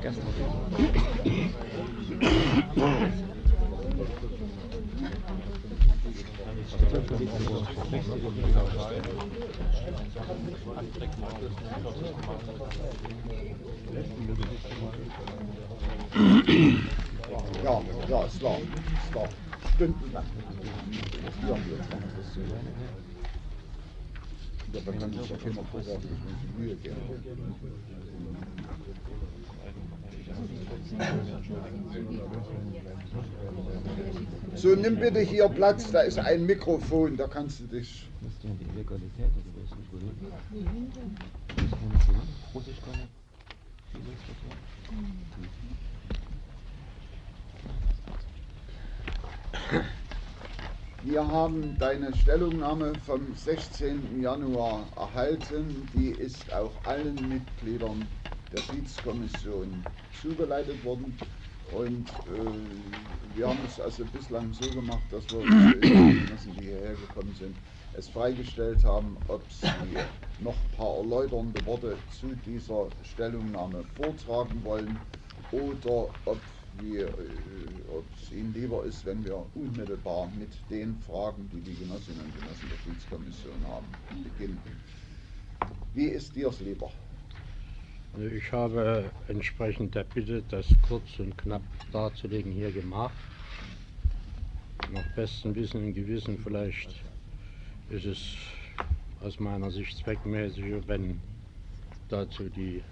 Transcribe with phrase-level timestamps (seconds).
[0.00, 0.08] Ja,
[18.08, 19.28] ja, es war, es war
[19.74, 20.24] stundenlang.
[21.42, 22.40] Ja, jetzt machen wir es so.
[24.72, 26.96] Ja, dann kann sich ja keiner vorwerfen, dass man sich Mühe geben.
[34.54, 38.08] So, nimm bitte hier Platz, da ist ein Mikrofon, da kannst du dich.
[51.02, 54.20] Wir haben deine Stellungnahme vom 16.
[54.20, 55.88] Januar erhalten.
[55.94, 58.06] Die ist auch allen Mitgliedern
[58.52, 59.84] der Schiedskommission
[60.20, 61.16] zugeleitet worden.
[61.72, 65.40] Und äh, wir haben es also bislang so gemacht, dass wir
[65.80, 67.56] Genossen, die hierher gekommen sind,
[67.94, 69.68] es freigestellt haben, ob sie
[70.40, 74.98] noch ein paar erläuternde Worte zu dieser Stellungnahme vortragen wollen
[75.52, 76.38] oder ob
[76.78, 77.12] wir, äh,
[77.92, 82.34] ob es Ihnen lieber ist, wenn wir unmittelbar mit den Fragen, die die Genossinnen und
[82.36, 83.86] Genossen der Schiedskommission haben,
[84.24, 84.58] beginnen.
[85.94, 86.90] Wie ist dir es lieber?
[88.14, 93.14] Also ich habe entsprechend der Bitte, das kurz und knapp darzulegen, hier gemacht.
[94.92, 96.90] Nach bestem Wissen und Gewissen vielleicht
[97.90, 98.34] ist es
[99.22, 101.20] aus meiner Sicht zweckmäßiger, wenn
[102.08, 102.82] dazu die.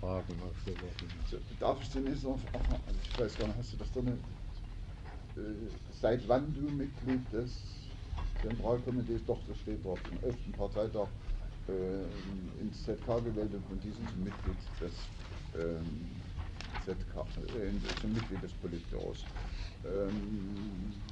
[0.00, 1.44] Fragen aufgeworfen werden.
[1.60, 4.08] Darf ich zunächst noch, ach, also ich weiß gar nicht, hast du das drin?
[4.08, 5.40] Äh,
[6.00, 7.62] seit wann du Mitglied des
[8.42, 10.36] Zentralkomitees, doch, das steht dort, im 11.
[10.56, 11.08] Parteitag
[11.68, 15.12] äh, ins ZK gewählt und von diesem zum Mitglied des
[15.54, 16.22] ähm,
[16.78, 19.28] ZK, äh, zum Mitglied des Politbüros.
[19.84, 21.02] Ähm,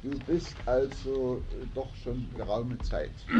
[0.00, 3.30] du bist also äh, doch schon geraume Zeit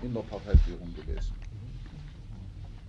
[0.00, 1.40] in der Parteiführung gewesen.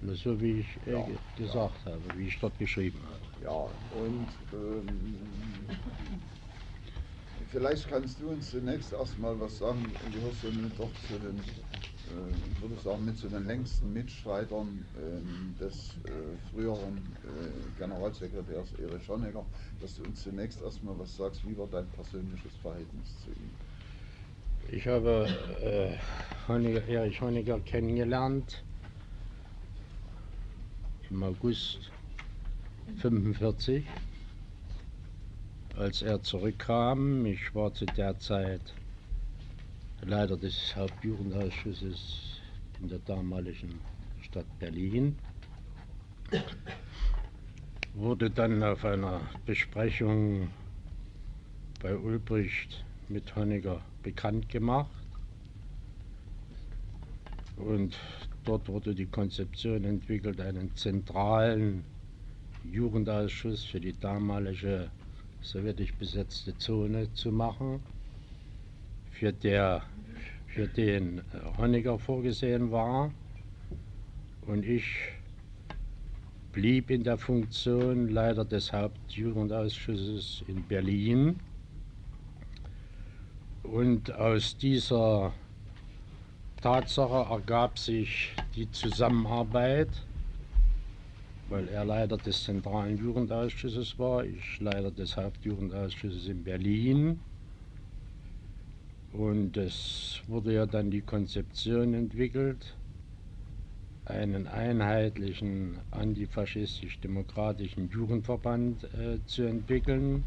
[0.02, 3.22] So wie ich äh, Ja, ge- gesagt habe, wie ich dort geschrieben habe.
[3.42, 3.52] Ja,
[3.90, 5.76] und ähm,
[7.52, 9.86] vielleicht kannst du uns zunächst erstmal was sagen.
[10.06, 13.94] Du gehörst ja nun doch zu den, äh, ich würde sagen, mit zu den längsten
[13.94, 19.46] Mitstreitern ähm, des äh, früheren äh, Generalsekretärs Erich Honecker,
[19.82, 23.52] dass du uns zunächst erstmal was sagst, wie war dein persönliches Verhältnis zu ihm?
[24.72, 25.28] Ich habe
[25.62, 25.98] äh,
[26.48, 28.64] Honecker, Erich Honecker kennengelernt
[31.10, 31.92] im August
[32.88, 33.86] 1945,
[35.78, 37.26] als er zurückkam.
[37.26, 38.62] Ich war zu der Zeit
[40.02, 42.40] Leiter des Hauptjugendausschusses
[42.82, 43.80] in der damaligen
[44.22, 45.16] Stadt Berlin.
[47.94, 50.50] Wurde dann auf einer Besprechung
[51.82, 54.92] bei Ulbricht mit Honecker bekannt gemacht.
[57.58, 57.98] Und
[58.44, 61.84] dort wurde die Konzeption entwickelt, einen zentralen
[62.72, 64.90] Jugendausschuss für die damalige
[65.46, 67.80] sowjetisch besetzte Zone zu machen,
[69.12, 69.84] für, der,
[70.48, 71.22] für den äh,
[71.58, 73.12] Honecker vorgesehen war.
[74.46, 74.86] Und ich
[76.52, 81.40] blieb in der Funktion Leiter des Hauptjugendausschusses in Berlin.
[83.64, 85.34] Und aus dieser
[86.62, 89.90] Tatsache ergab sich die Zusammenarbeit,
[91.50, 97.20] weil er Leiter des zentralen Jugendausschusses war, ich Leiter des Hauptjugendausschusses in Berlin.
[99.14, 102.76] Und es wurde ja dann die Konzeption entwickelt,
[104.06, 110.24] einen einheitlichen antifaschistisch-demokratischen Jugendverband äh, zu entwickeln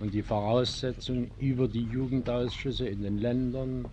[0.00, 3.86] und die Voraussetzung über die Jugendausschüsse in den Ländern,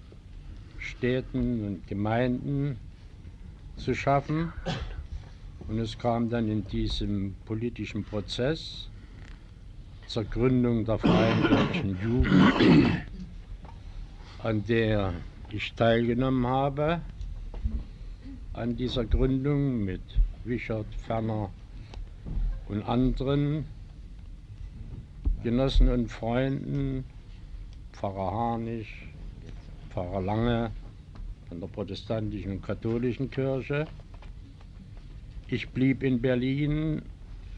[0.77, 2.77] Städten und Gemeinden
[3.77, 4.51] zu schaffen.
[5.67, 8.87] Und es kam dann in diesem politischen Prozess
[10.05, 13.01] zur Gründung der Freien Deutschen Jugend,
[14.43, 15.13] an der
[15.49, 17.01] ich teilgenommen habe,
[18.53, 20.01] an dieser Gründung mit
[20.43, 21.49] Wichert, Ferner
[22.67, 23.65] und anderen
[25.43, 27.05] Genossen und Freunden,
[27.91, 29.07] Pfarrer Harnisch,
[29.89, 30.71] Pfarrer Lange
[31.49, 33.87] von der protestantischen und katholischen Kirche.
[35.47, 37.03] Ich blieb in Berlin.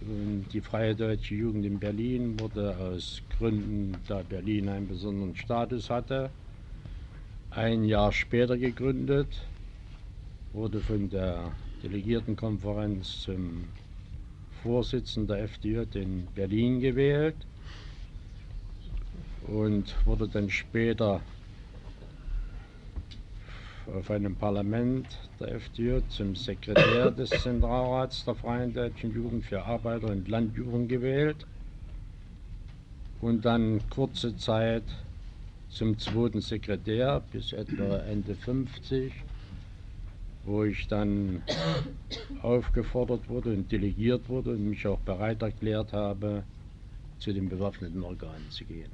[0.01, 5.89] und Die Freie Deutsche Jugend in Berlin wurde aus Gründen, da Berlin einen besonderen Status
[5.89, 6.29] hatte,
[7.49, 9.27] ein Jahr später gegründet.
[10.51, 13.69] wurde von der Delegiertenkonferenz zum
[14.63, 17.35] Vorsitzenden der FDJ in Berlin gewählt
[19.47, 21.21] und wurde dann später
[23.93, 25.05] auf einem Parlament
[25.39, 31.45] der FDJ zum Sekretär des Zentralrats der Freien Deutschen Jugend für Arbeiter- und Landjugend gewählt
[33.21, 34.83] und dann kurze Zeit
[35.69, 39.13] zum zweiten Sekretär bis etwa Ende 50,
[40.43, 41.41] wo ich dann
[42.41, 46.43] aufgefordert wurde und delegiert wurde und mich auch bereit erklärt habe,
[47.19, 48.91] zu den bewaffneten Organen zu gehen.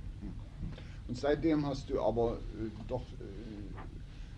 [1.08, 3.04] Und seitdem hast du aber äh, doch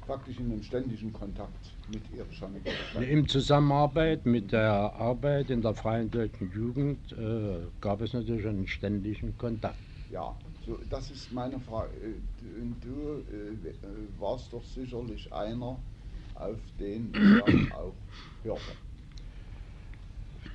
[0.05, 3.09] praktisch in einem ständigen Kontakt mit ihr schon gestanden.
[3.09, 8.67] Im Zusammenarbeit mit der Arbeit in der Freien Deutschen Jugend äh, gab es natürlich einen
[8.67, 9.77] ständigen Kontakt.
[10.11, 10.35] Ja,
[10.65, 11.89] so, das ist meine Frage.
[11.97, 13.73] Äh, Und du äh, äh,
[14.19, 15.77] warst doch sicherlich einer,
[16.35, 17.11] auf den
[17.47, 17.93] ich auch
[18.43, 18.61] hörte.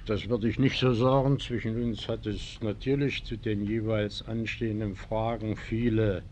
[0.06, 1.38] Das würde ich nicht so sagen.
[1.38, 6.22] Zwischen uns hat es natürlich zu den jeweils anstehenden Fragen viele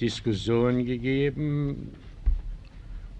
[0.00, 1.90] Diskussionen gegeben,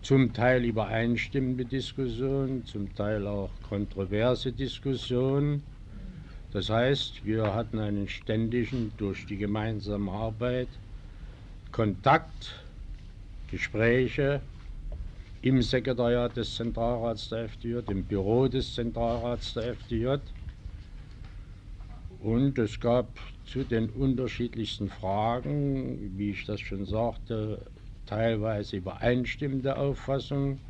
[0.02, 5.62] zum Teil übereinstimmende Diskussionen, zum Teil auch kontroverse Diskussionen.
[6.52, 10.68] Das heißt, wir hatten einen ständigen, durch die gemeinsame Arbeit,
[11.72, 12.62] Kontakt,
[13.50, 14.40] Gespräche
[15.42, 20.16] im Sekretariat des Zentralrats der FDJ, im Büro des Zentralrats der FDJ.
[22.18, 27.70] Und es gab zu den unterschiedlichsten Fragen, wie ich das schon sagte,
[28.06, 30.60] teilweise übereinstimmende Auffassungen.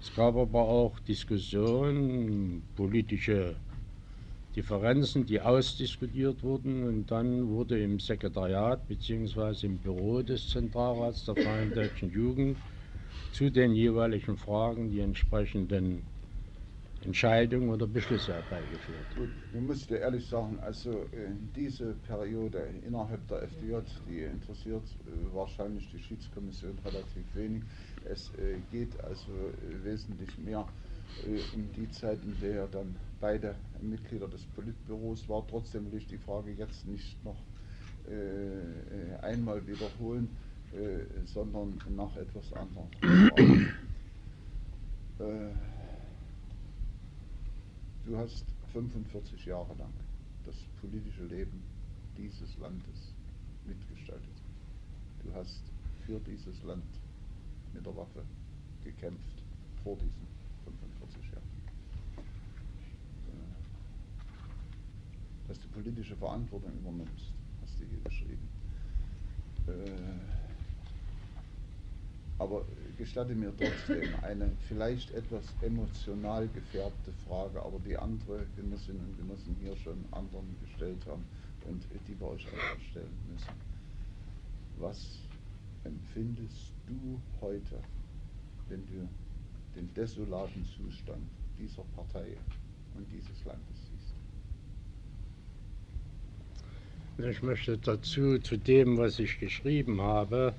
[0.00, 3.56] Es gab aber auch Diskussionen, politische
[4.56, 9.66] Differenzen, die ausdiskutiert wurden und dann wurde im Sekretariat bzw.
[9.66, 12.58] im Büro des Zentralrats der Freien Deutschen Jugend
[13.32, 16.02] zu den jeweiligen Fragen die entsprechenden
[17.08, 19.16] Entscheidungen oder Beschlüsse herbeigeführt.
[19.16, 23.76] Gut, ich muss dir ehrlich sagen, also äh, diese Periode innerhalb der FDJ,
[24.06, 27.62] die interessiert äh, wahrscheinlich die Schiedskommission relativ wenig.
[28.04, 29.32] Es äh, geht also
[29.82, 30.66] wesentlich mehr
[31.54, 35.42] um die Zeit, in der dann beide Mitglieder des Politbüros war.
[35.48, 37.38] Trotzdem will ich die Frage jetzt nicht noch
[38.06, 40.28] äh, einmal wiederholen,
[40.72, 43.66] äh, sondern nach etwas anderem.
[45.20, 45.50] Äh,
[48.08, 49.92] Du hast 45 Jahre lang
[50.46, 51.62] das politische Leben
[52.16, 53.12] dieses Landes
[53.66, 54.42] mitgestaltet.
[55.22, 55.60] Du hast
[56.06, 56.86] für dieses Land
[57.74, 58.24] mit der Waffe
[58.82, 59.42] gekämpft
[59.84, 60.26] vor diesen
[60.64, 61.42] 45 Jahren.
[63.26, 63.48] Äh,
[65.46, 68.48] Dass du politische Verantwortung übernimmst, hast du hier geschrieben.
[69.66, 70.37] Äh,
[72.38, 72.64] aber
[72.96, 79.56] gestatte mir trotzdem eine vielleicht etwas emotional gefärbte Frage, aber die andere Genossinnen und Genossen
[79.60, 81.24] hier schon anderen gestellt haben
[81.66, 83.52] und die wir euch auch stellen müssen.
[84.78, 85.18] Was
[85.84, 87.80] empfindest du heute,
[88.68, 89.08] wenn du
[89.74, 91.22] den desolaten Zustand
[91.58, 92.36] dieser Partei
[92.96, 94.14] und dieses Landes siehst?
[97.30, 100.54] Ich möchte dazu, zu dem, was ich geschrieben habe,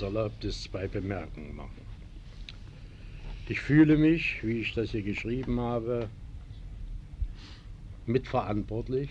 [0.00, 1.80] erlaubt es zwei Bemerkungen machen.
[3.48, 6.08] Ich fühle mich, wie ich das hier geschrieben habe,
[8.06, 9.10] mitverantwortlich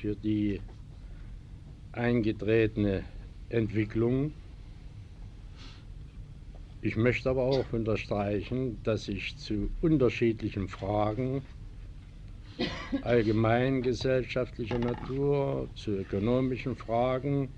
[0.00, 0.60] für die
[1.92, 3.04] eingetretene
[3.48, 4.32] Entwicklung.
[6.82, 11.42] Ich möchte aber auch unterstreichen, dass ich zu unterschiedlichen Fragen
[13.02, 17.48] allgemein gesellschaftlicher Natur, zu ökonomischen Fragen,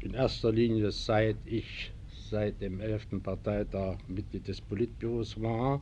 [0.00, 1.92] in erster Linie seit ich
[2.30, 3.22] seit dem 11.
[3.22, 5.80] Parteitag Mitglied des Politbüros war,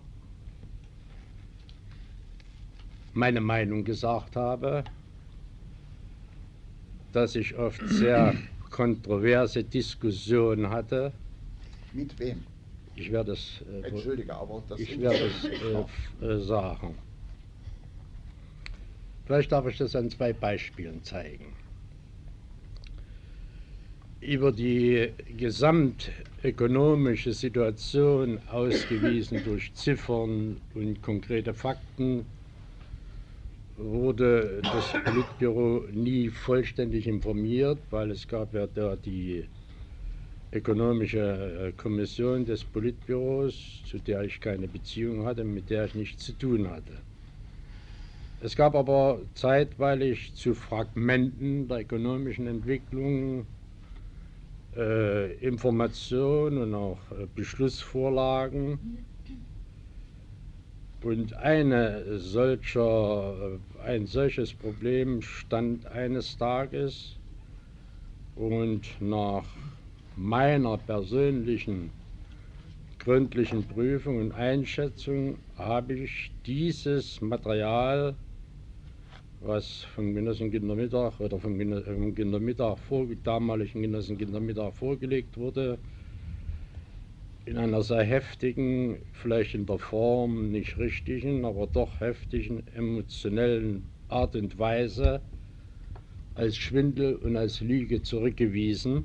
[3.15, 4.85] meine Meinung gesagt habe,
[7.13, 8.35] dass ich oft sehr
[8.71, 11.13] kontroverse Diskussionen hatte.
[11.93, 12.45] Mit wem?
[12.95, 16.95] Ich werde es, äh, Entschuldige, aber das ich werde es äh, äh, sagen.
[19.27, 21.56] Vielleicht darf ich das an zwei Beispielen zeigen.
[24.21, 32.25] Über die gesamtökonomische Situation, ausgewiesen durch Ziffern und konkrete Fakten,
[33.77, 39.45] wurde das Politbüro nie vollständig informiert, weil es gab ja da die
[40.53, 46.25] ökonomische äh, Kommission des Politbüros, zu der ich keine Beziehung hatte, mit der ich nichts
[46.25, 46.93] zu tun hatte.
[48.41, 53.47] Es gab aber zeitweilig zu Fragmenten der ökonomischen Entwicklung
[54.77, 58.79] äh, Informationen und auch äh, Beschlussvorlagen.
[61.03, 67.17] Und eine solcher, äh, ein solches Problem stand eines Tages
[68.35, 69.45] und nach
[70.17, 71.91] meiner persönlichen
[72.99, 78.17] gründlichen Prüfung und Einschätzung habe ich dieses Material,
[79.41, 85.79] was vom Genossen Kindermittag oder vom Kindermittag vor, damaligen Genossen Kindermittag vorgelegt wurde,
[87.45, 94.35] in einer sehr heftigen, vielleicht in der Form nicht richtigen, aber doch heftigen, emotionellen Art
[94.35, 95.21] und Weise
[96.35, 99.05] als Schwindel und als Lüge zurückgewiesen.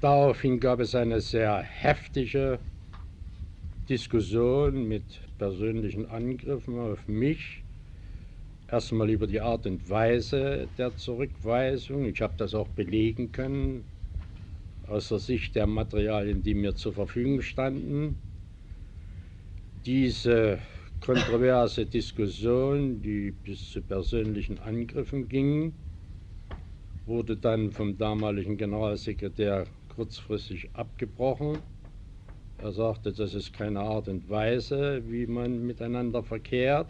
[0.00, 2.60] Daraufhin gab es eine sehr heftige
[3.88, 5.02] Diskussion mit
[5.38, 7.64] persönlichen Angriffen auf mich.
[8.70, 12.04] Erstmal über die Art und Weise der Zurückweisung.
[12.04, 13.82] Ich habe das auch belegen können
[14.86, 18.16] aus der Sicht der Materialien, die mir zur Verfügung standen.
[19.86, 20.58] Diese
[21.00, 25.72] kontroverse Diskussion, die bis zu persönlichen Angriffen ging,
[27.06, 31.58] wurde dann vom damaligen Generalsekretär kurzfristig abgebrochen.
[32.58, 36.88] Er sagte, das ist keine Art und Weise, wie man miteinander verkehrt.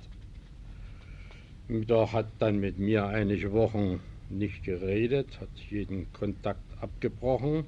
[1.70, 7.64] Er hat dann mit mir einige Wochen nicht geredet, hat jeden Kontakt abgebrochen.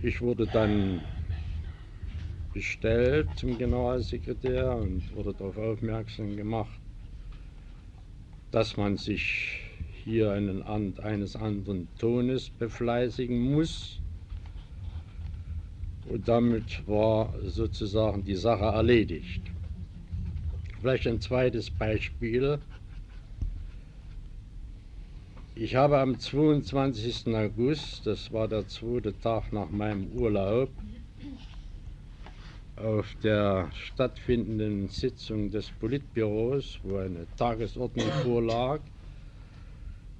[0.00, 1.02] Ich wurde dann
[2.54, 6.80] bestellt zum Generalsekretär und wurde darauf aufmerksam gemacht,
[8.52, 9.60] dass man sich
[10.02, 14.00] hier einen, eines anderen Tones befleißigen muss.
[16.08, 19.42] Und damit war sozusagen die Sache erledigt.
[20.80, 22.60] Vielleicht ein zweites Beispiel.
[25.56, 27.34] Ich habe am 22.
[27.34, 30.70] August, das war der zweite Tag nach meinem Urlaub,
[32.76, 38.80] auf der stattfindenden Sitzung des Politbüros, wo eine Tagesordnung vorlag,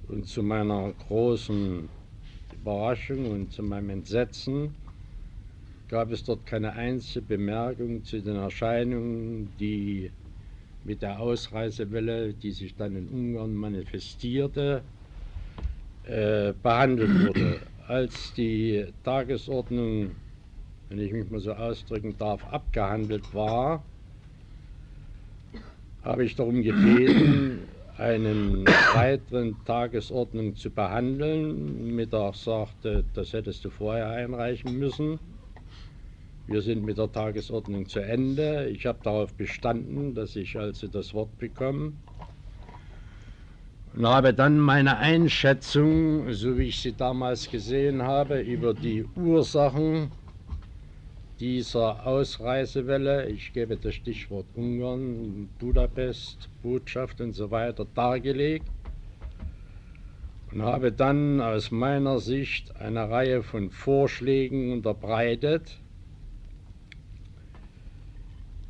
[0.09, 1.87] und zu meiner großen
[2.51, 4.75] Überraschung und zu meinem Entsetzen
[5.87, 10.11] gab es dort keine einzige Bemerkung zu den Erscheinungen, die
[10.89, 14.81] mit der Ausreisewelle, die sich dann in Ungarn manifestierte,
[16.05, 17.59] äh, behandelt wurde.
[17.87, 20.09] Als die Tagesordnung,
[20.89, 23.83] wenn ich mich mal so ausdrücken darf, abgehandelt war,
[26.01, 27.59] habe ich darum gebeten,
[27.99, 28.65] einen
[28.95, 31.95] weiteren Tagesordnung zu behandeln.
[31.95, 35.19] Mittag sagte, das hättest du vorher einreichen müssen.
[36.49, 38.69] Wir sind mit der Tagesordnung zu Ende.
[38.69, 41.93] Ich habe darauf bestanden, dass ich also das Wort bekomme
[43.95, 50.11] und habe dann meine Einschätzung, so wie ich sie damals gesehen habe, über die Ursachen
[51.39, 58.65] dieser Ausreisewelle, ich gebe das Stichwort Ungarn, Budapest, Botschaft und so weiter, dargelegt
[60.51, 65.79] und habe dann aus meiner Sicht eine Reihe von Vorschlägen unterbreitet,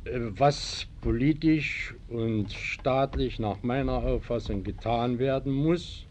[0.04, 6.06] was politisch und staatlich nach meiner Auffassung getan werden muss.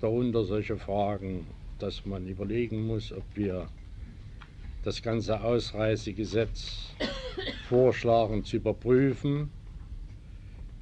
[0.00, 1.46] Darunter solche Fragen,
[1.78, 3.68] dass man überlegen muss, ob wir
[4.82, 6.94] das ganze Ausreisegesetz
[7.68, 9.50] vorschlagen zu überprüfen,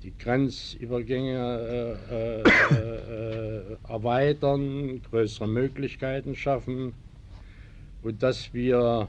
[0.02, 6.94] die Grenzübergänge äh, äh, äh, erweitern, größere Möglichkeiten schaffen
[8.02, 9.08] und dass wir,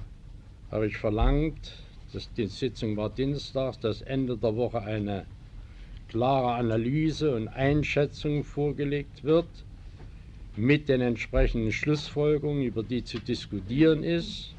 [0.72, 1.74] habe ich verlangt,
[2.14, 5.26] das, die Sitzung war Dienstag, dass Ende der Woche eine
[6.08, 9.48] klare Analyse und Einschätzung vorgelegt wird
[10.56, 14.56] mit den entsprechenden Schlussfolgerungen, über die zu diskutieren ist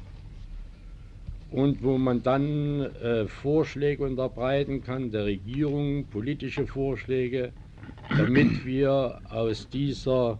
[1.51, 7.51] und wo man dann äh, Vorschläge unterbreiten kann der Regierung, politische Vorschläge,
[8.09, 10.39] damit wir aus dieser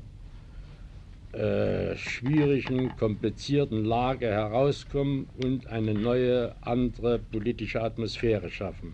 [1.33, 8.93] äh, schwierigen, komplizierten Lage herauskommen und eine neue, andere politische Atmosphäre schaffen.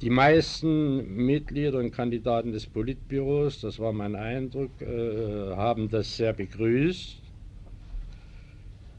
[0.00, 6.32] Die meisten Mitglieder und Kandidaten des Politbüros, das war mein Eindruck, äh, haben das sehr
[6.32, 7.22] begrüßt.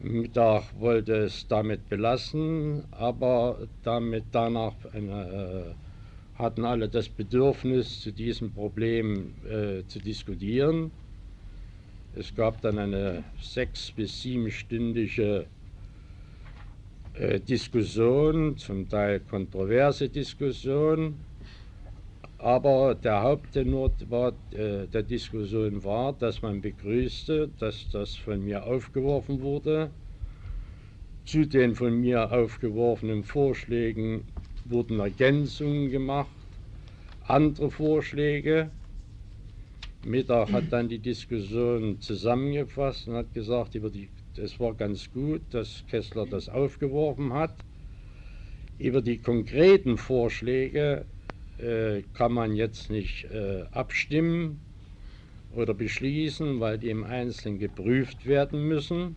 [0.01, 5.88] Mittag wollte es damit belassen, aber damit danach eine, äh,
[6.39, 10.89] hatten alle das Bedürfnis, zu diesem Problem äh, zu diskutieren.
[12.15, 15.45] Es gab dann eine sechs- bis siebenstündige
[17.13, 21.13] äh, Diskussion, zum Teil kontroverse Diskussion.
[22.37, 23.91] Aber der Haupttenor
[24.51, 29.89] äh, der Diskussion war, dass man begrüßte, dass das von mir aufgeworfen wurde.
[31.25, 34.23] Zu den von mir aufgeworfenen Vorschlägen
[34.69, 36.29] wurden Ergänzungen gemacht,
[37.27, 38.71] andere Vorschläge.
[40.05, 43.75] Mittag hat dann die Diskussion zusammengefasst und hat gesagt,
[44.37, 47.53] es war ganz gut, dass Kessler das aufgeworfen hat.
[48.77, 51.05] Über die konkreten Vorschläge
[51.57, 54.61] äh, kann man jetzt nicht äh, abstimmen
[55.53, 59.15] oder beschließen, weil die im Einzelnen geprüft werden müssen.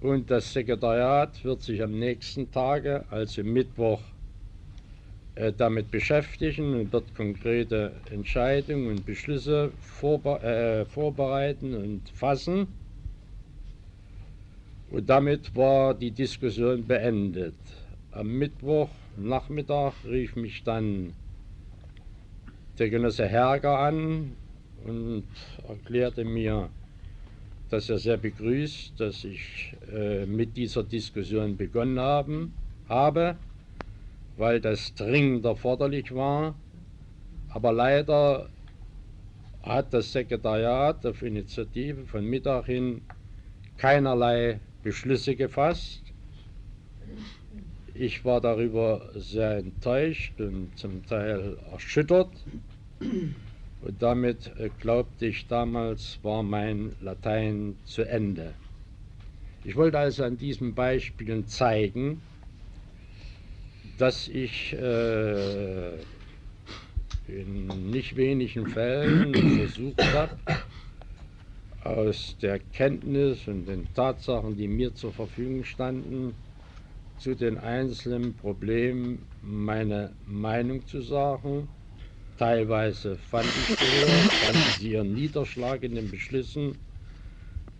[0.00, 4.00] Und das Sekretariat wird sich am nächsten Tage, also Mittwoch,
[5.36, 12.66] äh, damit beschäftigen und wird konkrete Entscheidungen und Beschlüsse vorbe äh, vorbereiten und fassen.
[14.90, 17.54] Und damit war die Diskussion beendet.
[18.12, 21.12] Am Mittwochnachmittag rief mich dann
[22.78, 24.32] der Genosse Herger an
[24.86, 25.26] und
[25.68, 26.70] erklärte mir,
[27.68, 32.54] dass er sehr begrüßt, dass ich äh, mit dieser Diskussion begonnen haben,
[32.88, 33.36] habe,
[34.36, 36.54] weil das dringend erforderlich war.
[37.48, 38.48] Aber leider
[39.62, 43.02] hat das Sekretariat auf Initiative von Mittag hin
[43.76, 46.02] keinerlei Beschlüsse gefasst.
[47.94, 52.30] Ich war darüber sehr enttäuscht und zum Teil erschüttert.
[53.00, 58.54] Und damit äh, glaubte ich damals, war mein Latein zu Ende.
[59.64, 62.20] Ich wollte also an diesen Beispielen zeigen,
[63.98, 65.94] dass ich äh,
[67.28, 70.36] in nicht wenigen Fällen versucht habe,
[71.82, 76.34] aus der Kenntnis und den Tatsachen, die mir zur Verfügung standen,
[77.18, 81.68] zu den einzelnen Problemen meine Meinung zu sagen.
[82.38, 86.76] Teilweise fand ich gehört, fanden sie ihren Niederschlag in den Beschlüssen,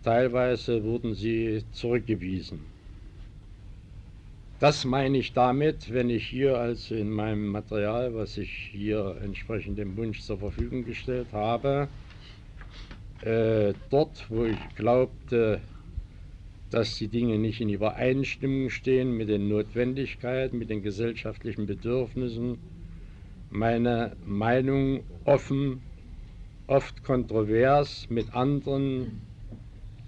[0.02, 2.75] teilweise wurden sie zurückgewiesen.
[4.58, 9.76] Das meine ich damit, wenn ich hier also in meinem Material, was ich hier entsprechend
[9.76, 11.88] dem Wunsch zur Verfügung gestellt habe,
[13.20, 15.60] äh, dort, wo ich glaubte,
[16.70, 22.56] dass die Dinge nicht in Übereinstimmung stehen mit den Notwendigkeiten, mit den gesellschaftlichen Bedürfnissen,
[23.50, 25.82] meine Meinung offen,
[26.66, 29.20] oft kontrovers mit anderen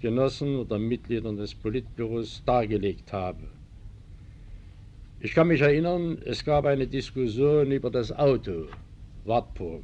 [0.01, 3.58] Genossen oder Mitgliedern des Politbüros dargelegt habe.
[5.21, 8.67] Ich kann mich erinnern, es gab eine Diskussion über das Auto,
[9.25, 9.83] Wartburg.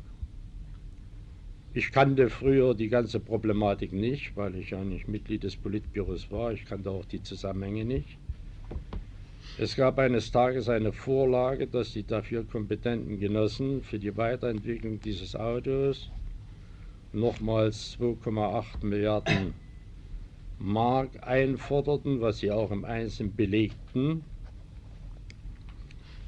[1.74, 6.54] Ich kannte früher die ganze Problematik nicht, weil ich ja nicht Mitglied des Politbüros war.
[6.54, 8.18] Ich kannte auch die Zusammenhänge nicht.
[9.58, 15.36] Es gab eines Tages eine Vorlage, dass die dafür kompetenten Genossen für die Weiterentwicklung dieses
[15.36, 16.12] Autos
[17.12, 19.54] nochmals 2,8 Milliarden
[20.60, 24.24] Mark einforderten, was sie auch im Einzelnen belegten.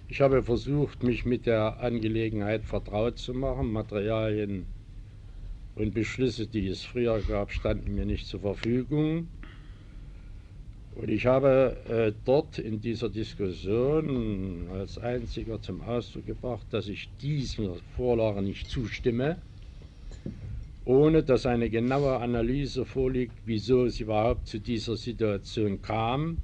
[0.09, 4.65] Ich habe versucht, mich mit der Angelegenheit vertraut zu machen, Materialien
[5.75, 9.27] und Beschlüsse, die es früher gab, standen mir nicht zur Verfügung.
[10.95, 17.09] Und ich habe äh, dort in dieser Diskussion als einziger zum Ausdruck gebracht, dass ich
[17.21, 19.37] dieser Vorlage nicht zustimme,
[20.85, 26.37] ohne dass eine genaue Analyse vorliegt, wieso es überhaupt zu dieser Situation kam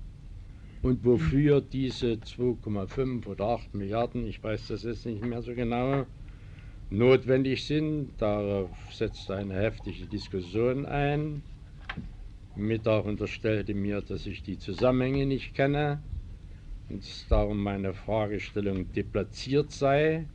[0.83, 6.05] und wofür diese 2,5 oder 8 Milliarden, ich weiß das jetzt nicht mehr so genau,
[6.89, 8.09] notwendig sind.
[8.19, 11.41] Darauf setzte eine heftige Diskussion ein.
[12.55, 16.03] Mittag unterstellte mir, dass ich die Zusammenhänge nicht kenne
[16.89, 20.27] und darum meine Fragestellung deplatziert sei.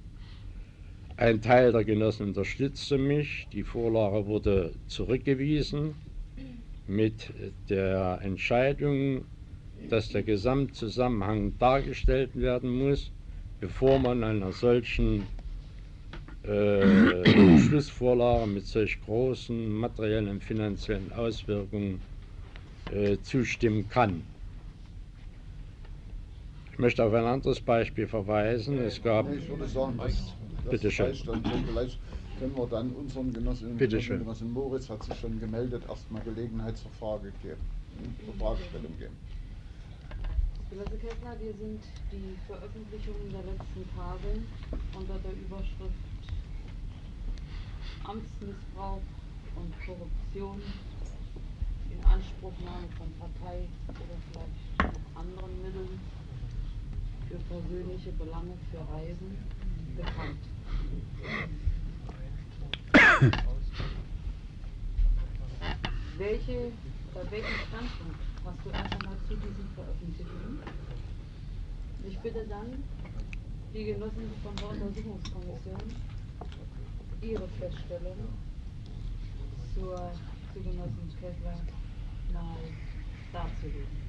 [1.17, 3.49] Ein Teil der Genossen unterstützte mich.
[3.53, 5.95] Die Vorlage wurde zurückgewiesen
[6.87, 7.35] mit
[7.69, 9.27] der Entscheidung,
[9.91, 13.11] dass der Gesamtzusammenhang dargestellt werden muss,
[13.61, 15.27] bevor man einer solchen
[16.45, 22.01] äh, Schlussvorlage mit solch großen materiellen und finanziellen Auswirkungen
[22.93, 24.23] äh, zustimmen kann.
[26.73, 28.79] Ich möchte auf ein anderes Beispiel verweisen.
[28.79, 29.27] Es gab.
[29.33, 31.13] Ich würde sagen, das, das Bitte schön.
[31.27, 31.43] dann.
[31.67, 31.99] Vielleicht
[32.39, 34.19] können wir dann unseren Genossinnen und Bitte Genossen, schön.
[34.21, 37.61] Genossen Moritz hat sich schon gemeldet, erstmal Gelegenheit zur Frage geben,
[38.25, 39.17] zur Fragestellung geben.
[40.71, 41.81] Genosse Kessler, wir sind
[42.13, 44.43] die Veröffentlichungen der letzten Tage
[44.95, 45.97] unter der Überschrift
[48.05, 49.01] Amtsmissbrauch
[49.57, 50.61] und Korruption,
[51.91, 56.01] Inanspruchnahme von Partei oder vielleicht noch anderen Mitteln
[57.29, 59.39] für persönliche Belange für Reisen
[59.97, 60.45] bekannt.
[66.19, 66.73] Welche,
[67.15, 70.63] bei welchem Standpunkt hast du erst einmal zu diesen Veröffentlichungen?
[72.07, 72.83] Ich bitte dann
[73.75, 75.83] die Genossen von der Untersuchungskommission
[77.21, 78.17] ihre Feststellung
[79.75, 80.13] zur,
[80.55, 81.61] zu Genossen Kessler
[82.33, 82.57] mal
[83.33, 84.09] darzulegen.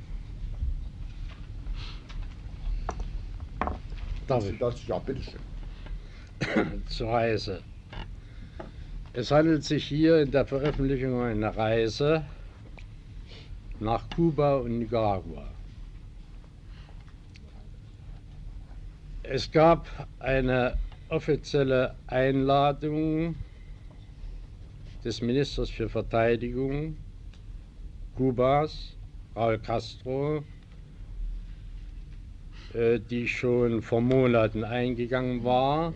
[4.27, 4.59] Darf ich?
[4.59, 5.39] Das, ja, bitteschön.
[6.87, 7.61] zur Reise.
[9.13, 12.23] Es handelt sich hier in der Veröffentlichung um eine Reise
[13.79, 15.49] nach Kuba und Nicaragua.
[19.23, 19.87] Es gab
[20.19, 20.77] eine
[21.09, 23.35] offizielle Einladung
[25.03, 26.97] des Ministers für Verteidigung
[28.15, 28.97] Kubas,
[29.35, 30.43] Raul Castro,
[32.73, 35.93] äh, die schon vor Monaten eingegangen war.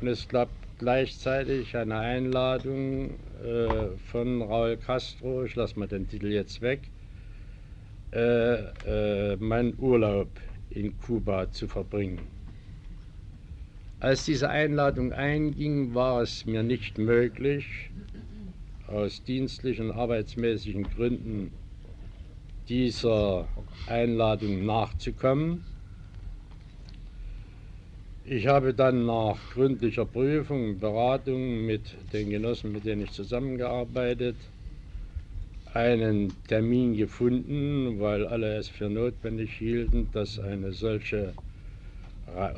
[0.00, 0.48] Und es gab
[0.78, 3.10] gleichzeitig eine Einladung
[3.42, 6.90] äh, von Raul Castro, ich lasse mal den Titel jetzt weg,
[8.12, 10.28] äh, äh, meinen Urlaub
[10.70, 12.20] in Kuba zu verbringen.
[14.00, 17.90] Als diese Einladung einging, war es mir nicht möglich,
[18.86, 21.52] aus dienstlichen, arbeitsmäßigen Gründen
[22.68, 23.48] dieser
[23.86, 25.64] Einladung nachzukommen.
[28.26, 31.82] Ich habe dann nach gründlicher Prüfung und Beratung mit
[32.14, 34.36] den Genossen, mit denen ich zusammengearbeitet,
[35.74, 41.34] einen Termin gefunden, weil alle es für notwendig hielten, dass eine solche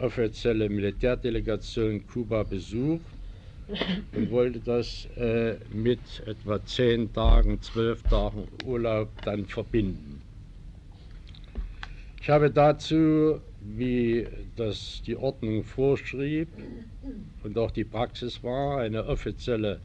[0.01, 3.01] offizielle Militärdelegation Kuba besucht
[4.15, 10.23] und wollte das äh, mit etwa zehn Tagen, zwölf Tagen Urlaub dann verbinden.
[12.23, 13.41] Ich habe dazu,
[13.75, 14.27] wie
[14.57, 16.49] das die Ordnung vorschrieb
[17.43, 19.81] und auch die Praxis war, eine offizielle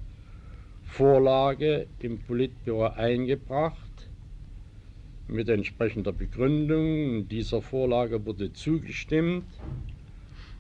[0.86, 3.76] Vorlage im Politbüro eingebracht
[5.28, 7.28] mit entsprechender Begründung.
[7.28, 9.46] Dieser Vorlage wurde zugestimmt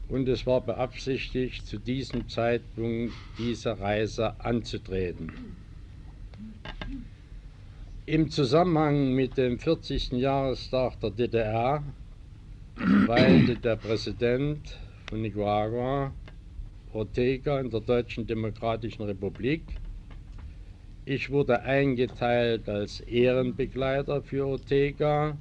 [0.07, 5.31] und es war beabsichtigt, zu diesem Zeitpunkt diese Reise anzutreten.
[8.05, 10.13] Im Zusammenhang mit dem 40.
[10.13, 11.83] Jahrestag der DDR
[13.05, 14.77] weilte der Präsident
[15.09, 16.13] von Nicaragua,
[16.93, 19.61] Ortega, in der Deutschen Demokratischen Republik.
[21.05, 25.37] Ich wurde eingeteilt als Ehrenbegleiter für Ortega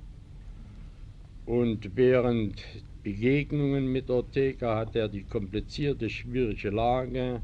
[1.46, 2.62] und während
[3.02, 7.40] Begegnungen mit Ortega hat er die komplizierte, schwierige Lage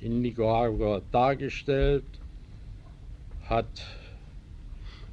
[0.00, 2.04] in Nicaragua dargestellt,
[3.48, 3.86] hat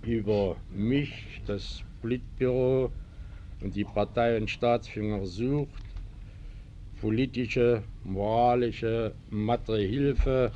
[0.03, 2.91] über mich, das Politbüro
[3.63, 5.69] und die Partei und Staatsführung versucht,
[6.99, 10.51] politische, moralische, materielle Hilfe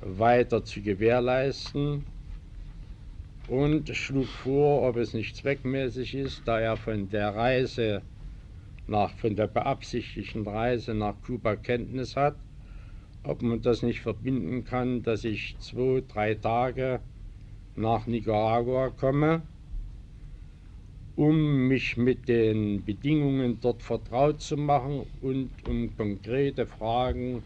[0.00, 2.04] weiter zu gewährleisten.
[3.48, 8.02] Und schlug vor, ob es nicht zweckmäßig ist, da er von der Reise
[8.86, 12.36] nach, von der beabsichtigten Reise nach Kuba Kenntnis hat,
[13.24, 17.00] ob man das nicht verbinden kann, dass ich zwei, drei Tage
[17.74, 19.42] nach Nicaragua komme,
[21.20, 27.42] um mich mit den Bedingungen dort vertraut zu machen und um konkrete Fragen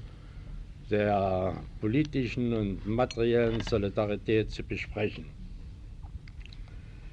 [0.93, 5.25] der politischen und materiellen Solidarität zu besprechen.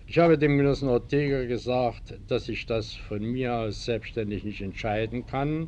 [0.06, 5.26] Ich habe dem Genossen Ortega gesagt, dass ich das von mir aus selbstständig nicht entscheiden
[5.26, 5.68] kann.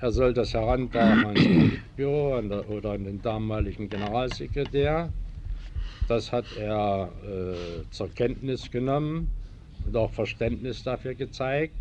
[0.00, 5.12] Er soll das herantragen ans Politbüro an der, oder an den damaligen Generalsekretär.
[6.06, 9.26] Das hat er äh, zur Kenntnis genommen
[9.86, 11.74] und auch Verständnis dafür gezeigt.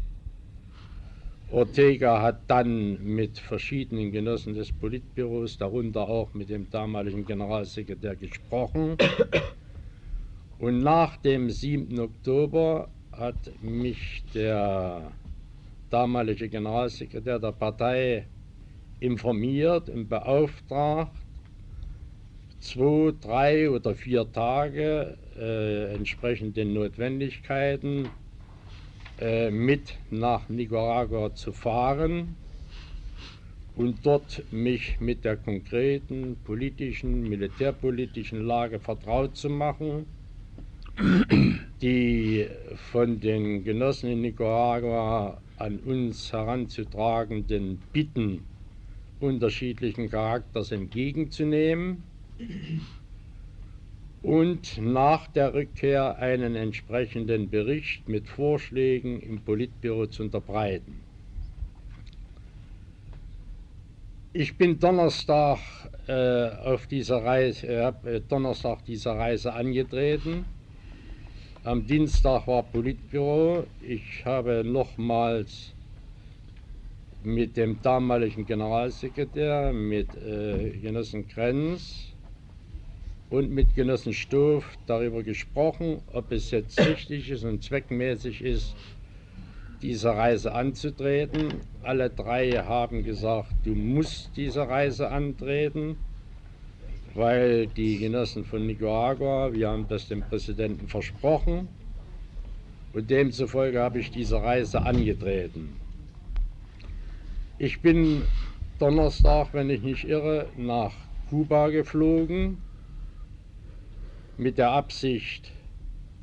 [1.52, 8.96] Ortega hat dann mit verschiedenen Genossen des Politbüros, darunter auch mit dem damaligen Generalsekretär, gesprochen.
[10.60, 12.00] Und nach dem 7.
[12.00, 15.12] Oktober hat mich der
[15.90, 18.28] damalige Generalsekretär der Partei
[19.02, 21.21] informiert und beauftragt,
[22.62, 28.10] zwei, drei oder vier Tage äh, entsprechend den Notwendigkeiten
[29.20, 32.36] äh, mit nach Nicaragua zu fahren
[33.76, 40.06] und dort mich mit der konkreten politischen, militärpolitischen Lage vertraut zu machen
[41.82, 42.48] die
[42.92, 48.46] von den Genossen in Nicaragua an uns heranzutragenden Bitten
[49.20, 52.04] unterschiedlichen Charakters entgegenzunehmen
[54.22, 61.02] und nach der Rückkehr einen entsprechenden Bericht mit Vorschlägen im Politbüro zu unterbreiten.
[64.34, 65.60] Ich bin Donnerstag
[66.08, 70.46] äh, auf dieser Reise, äh, äh, Donnerstag dieser Reise angetreten.
[71.64, 73.66] Am Dienstag war Politbüro.
[73.82, 75.74] Ich habe nochmals
[77.24, 82.12] mit dem damaligen Generalsekretär, mit äh, Genossen Krenz
[83.32, 88.76] und mit Genossen Stoff darüber gesprochen, ob es jetzt richtig ist und zweckmäßig ist,
[89.82, 91.54] diese Reise anzutreten.
[91.82, 95.96] Alle drei haben gesagt, du musst diese Reise antreten,
[97.16, 101.70] weil die Genossen von Nicaragua, wir haben das dem Präsidenten versprochen
[102.94, 105.78] und demzufolge habe ich diese Reise angetreten.
[107.58, 108.24] Ich bin
[108.78, 110.94] Donnerstag, wenn ich nicht irre, nach
[111.30, 112.58] Kuba geflogen
[114.42, 115.52] mit der Absicht,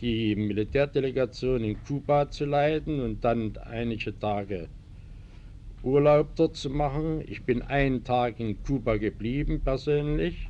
[0.00, 4.68] die Militärdelegation in Kuba zu leiten und dann einige Tage
[5.84, 7.22] Urlaub dort zu machen.
[7.28, 10.48] Ich bin einen Tag in Kuba geblieben persönlich,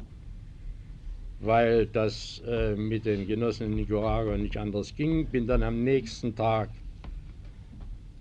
[1.40, 5.26] weil das äh, mit den Genossen in Nicaragua nicht anders ging.
[5.26, 6.70] Bin dann am nächsten Tag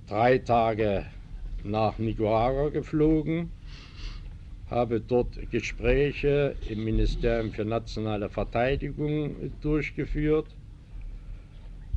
[0.08, 1.06] drei Tage
[1.64, 3.50] nach Nicaragua geflogen,
[4.70, 10.48] habe dort Gespräche im Ministerium für nationale Verteidigung durchgeführt,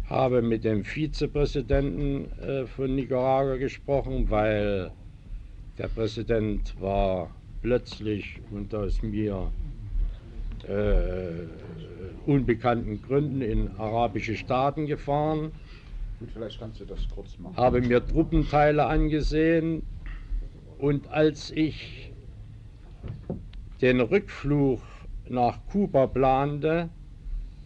[0.08, 4.92] habe mit dem Vizepräsidenten äh, von Nicaragua gesprochen, weil
[5.78, 9.50] der Präsident war plötzlich und aus mir
[10.68, 11.46] äh,
[12.26, 15.52] unbekannten Gründen in arabische Staaten gefahren
[16.20, 17.56] Gut, vielleicht kannst du das kurz machen.
[17.56, 19.82] habe mir Truppenteile angesehen
[20.78, 22.09] und als ich
[23.80, 24.80] den Rückflug
[25.28, 26.90] nach Kuba plante,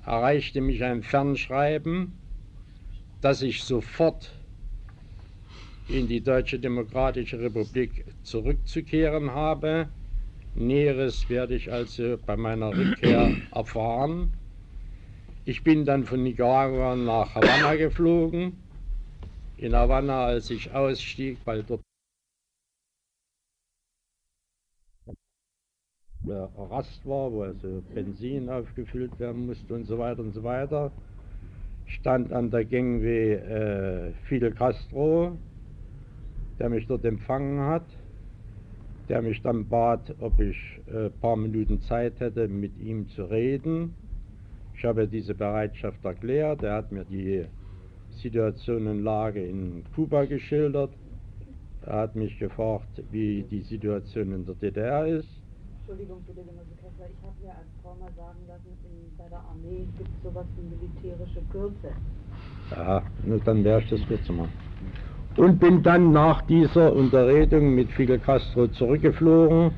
[0.04, 2.12] erreichte mich ein Fernschreiben,
[3.20, 4.30] dass ich sofort
[5.88, 9.88] in die Deutsche Demokratische Republik zurückzukehren habe.
[10.54, 14.30] Näheres werde ich also bei meiner Rückkehr erfahren.
[15.46, 18.52] Ich bin dann von Nicaragua nach Havanna geflogen.
[19.56, 21.82] In Havanna, als ich ausstieg, weil dort
[26.26, 30.90] Rast war, wo also Benzin aufgefüllt werden musste und so weiter und so weiter,
[31.86, 35.36] stand an der Gangway äh, Fidel Castro,
[36.58, 37.86] der mich dort empfangen hat,
[39.08, 40.56] der mich dann bat, ob ich
[40.86, 43.94] ein äh, paar Minuten Zeit hätte, mit ihm zu reden.
[44.76, 46.62] Ich habe diese Bereitschaft erklärt.
[46.62, 47.44] Er hat mir die
[48.10, 50.90] Situation und Lage in Kuba geschildert.
[51.82, 55.43] Er hat mich gefragt, wie die Situation in der DDR ist.
[55.86, 59.40] Entschuldigung bitte, Genosse Kessler, ich habe mir als Frau mal sagen lassen, in, bei der
[59.50, 61.92] Armee gibt es sowas wie militärische Kürze.
[62.70, 63.02] Ja,
[63.44, 64.48] dann werde ich das kurz machen.
[65.36, 69.72] Und bin dann nach dieser Unterredung mit Fidel Castro zurückgeflogen.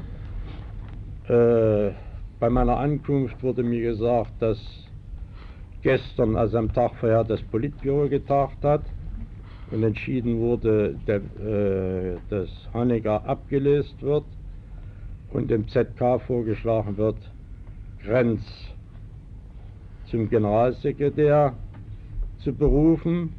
[1.27, 1.91] Äh,
[2.39, 4.61] bei meiner Ankunft wurde mir gesagt, dass
[5.83, 8.85] gestern, also am Tag vorher, das Politbüro getagt hat
[9.73, 14.25] und entschieden wurde, der, äh, dass Honecker abgelöst wird
[15.33, 17.17] und dem ZK vorgeschlagen wird,
[18.03, 18.43] Grenz
[20.07, 21.55] zum Generalsekretär
[22.39, 23.33] zu berufen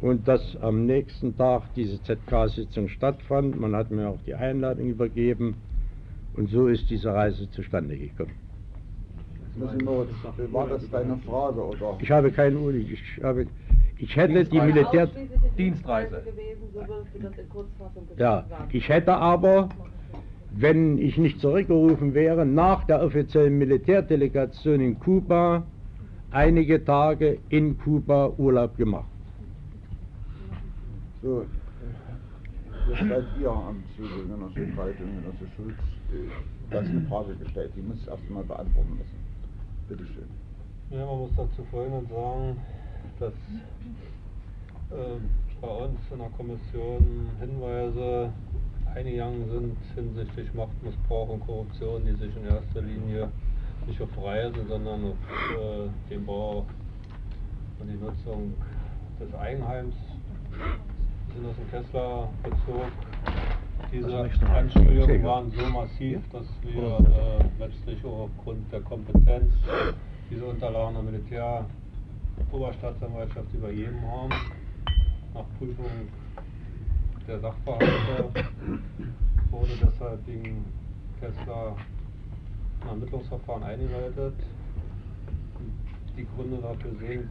[0.00, 3.58] und dass am nächsten Tag diese ZK-Sitzung stattfand.
[3.58, 5.56] Man hat mir auch die Einladung übergeben
[6.34, 8.34] und so ist diese Reise zustande gekommen.
[10.52, 11.98] War das deine Frage oder?
[12.00, 12.78] Ich habe keine Uni.
[12.78, 13.46] Ich, habe,
[13.96, 15.04] ich hätte die Militär...
[15.04, 16.22] Ausschließliche Dienstreise.
[16.22, 19.70] gewesen, so würdest du das in Kurzfassung gesagt Ja, ich hätte aber,
[20.58, 25.66] wenn ich nicht zurückgerufen wäre, nach der offiziellen Militärdelegation in Kuba
[26.30, 29.08] einige Tage in Kuba Urlaub gemacht.
[31.22, 35.76] So, äh, jetzt seid ihr am Zuge, Genosse Breit und Genosse Schulz.
[36.12, 36.28] Äh,
[36.68, 39.18] Du hast eine Frage gestellt, die muss erst mal beantworten lassen.
[39.88, 40.26] Bitte schön.
[40.90, 42.56] Ja, man muss dazu Folgendes sagen,
[43.20, 43.32] dass
[44.90, 45.20] äh,
[45.60, 48.32] bei uns in der Kommission Hinweise
[48.96, 53.28] eingegangen sind hinsichtlich Machtmissbrauch und Korruption, die sich in erster Linie
[53.86, 55.16] nicht auf Reisen, sondern auf
[55.52, 56.64] äh, den Bau
[57.78, 58.54] und die Nutzung
[59.20, 59.94] des Eigenheims
[61.34, 62.90] Genossen Kessler bezog.
[63.92, 69.52] Diese Anschuldigungen waren so massiv, dass wir äh, letztlich auch aufgrund der Kompetenz
[70.30, 71.02] diese Unterlagen der
[72.48, 74.32] Militäroberstaatsanwaltschaft übergeben haben.
[75.34, 76.08] Nach Prüfung
[77.26, 78.30] der Sachverhalte
[79.50, 80.64] wurde deshalb gegen
[81.20, 81.76] Kessler
[82.82, 84.34] ein Ermittlungsverfahren eingeleitet.
[86.16, 87.28] Die Gründe dafür sind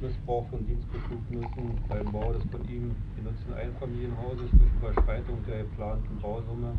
[0.00, 6.72] Missbrauch von Dienstbefugnissen beim Bau des von ihm genutzten Einfamilienhauses durch Überschreitung der geplanten Bausumme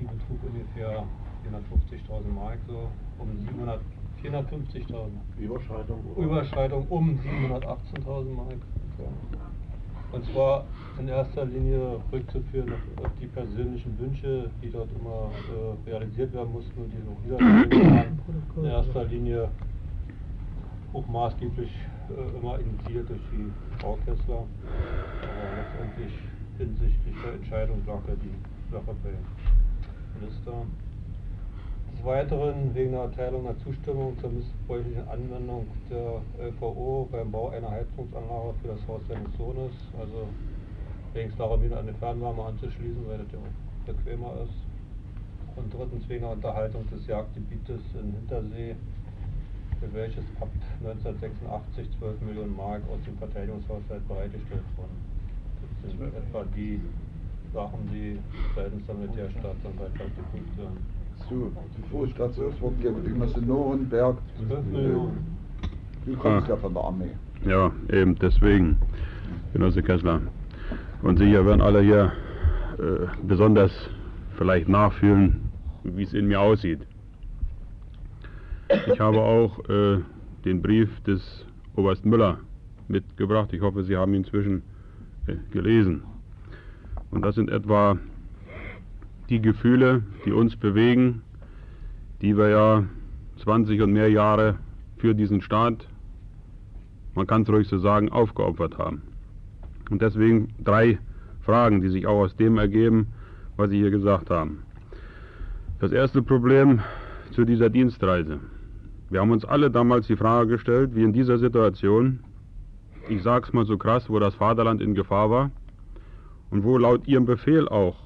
[0.00, 1.04] die betrug ungefähr
[1.44, 3.80] 450.000 Mark, so um 700,
[4.22, 5.10] 450.000.
[5.38, 6.00] Überschreitung?
[6.16, 8.56] Überschreitung um 718.000 Mark.
[10.12, 10.64] Und zwar
[10.98, 16.52] in erster Linie rückzuführen auf, auf die persönlichen Wünsche, die dort immer äh, realisiert werden
[16.52, 17.90] mussten und die auch wiedergegeben
[18.54, 18.64] waren.
[18.64, 19.48] In erster Linie
[20.92, 21.70] auch maßgeblich
[22.10, 24.44] äh, immer initiiert durch die Frau Kessler.
[25.22, 26.12] Aber letztendlich
[26.58, 29.10] hinsichtlich der Entscheidung lag ja die Sache bei
[30.18, 30.52] Minister.
[32.00, 37.70] Des Weiteren wegen der Erteilung der Zustimmung zur missbräuchlichen Anwendung der LVO beim Bau einer
[37.70, 39.70] Heizungsanlage für das Haus seines Sohnes.
[40.00, 40.26] Also
[41.12, 44.56] es darum, ihn an die Fernwärme anzuschließen, weil das ja auch bequemer ist.
[45.56, 48.74] Und drittens wegen der Unterhaltung des Jagdgebietes in Hintersee,
[49.78, 50.48] für welches ab
[50.82, 54.96] 1986 12 Millionen Mark aus dem Verteidigungshaushalt bereitgestellt wurden.
[55.82, 56.80] Das sind etwa die
[57.52, 58.18] Sachen, die
[58.56, 60.99] seitens der Militärstaatsanwaltschaft geprüft werden.
[61.30, 64.16] So, bevor ich dazu das Wort gebe, ich muss in Norenberg.
[64.48, 65.36] 12 Millionen.
[66.04, 67.10] Du kommst ja von der Armee.
[67.46, 68.78] Ja, eben deswegen,
[69.52, 70.22] Genosse Kessler.
[71.02, 72.12] Und sicher werden alle hier
[72.78, 73.70] äh, besonders
[74.36, 75.42] vielleicht nachfühlen,
[75.84, 76.80] wie es in mir aussieht.
[78.92, 79.98] Ich habe auch äh,
[80.44, 82.38] den Brief des Oberst Müller
[82.88, 83.52] mitgebracht.
[83.52, 84.62] Ich hoffe, Sie haben ihn inzwischen
[85.28, 86.02] äh, gelesen.
[87.12, 87.98] Und das sind etwa
[89.30, 91.22] die Gefühle, die uns bewegen,
[92.20, 92.84] die wir ja
[93.38, 94.56] 20 und mehr Jahre
[94.98, 95.86] für diesen Staat
[97.14, 99.02] man kann es ruhig so sagen, aufgeopfert haben.
[99.90, 100.98] Und deswegen drei
[101.42, 103.08] Fragen, die sich auch aus dem ergeben,
[103.56, 104.62] was Sie hier gesagt haben.
[105.80, 106.80] Das erste Problem
[107.32, 108.40] zu dieser Dienstreise.
[109.08, 112.20] Wir haben uns alle damals die Frage gestellt, wie in dieser Situation,
[113.08, 115.50] ich sag's mal so krass, wo das Vaterland in Gefahr war
[116.50, 117.96] und wo laut Ihrem Befehl auch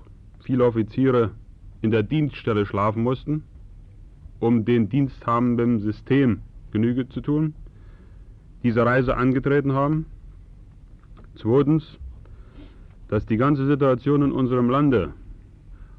[0.44, 1.32] viele Offiziere
[1.82, 3.42] in der Dienststelle schlafen mussten,
[4.40, 7.54] um den diensthabenden System Genüge zu tun
[8.62, 10.06] diese Reise angetreten haben.
[11.36, 11.98] Zweitens,
[13.08, 15.12] dass die ganze Situation in unserem Lande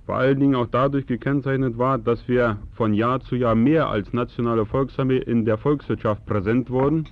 [0.06, 4.14] vor allen Dingen auch dadurch gekennzeichnet war, dass wir von Jahr zu Jahr mehr als
[4.14, 7.08] nationale Volksarmee in der Volkswirtschaft präsent wurden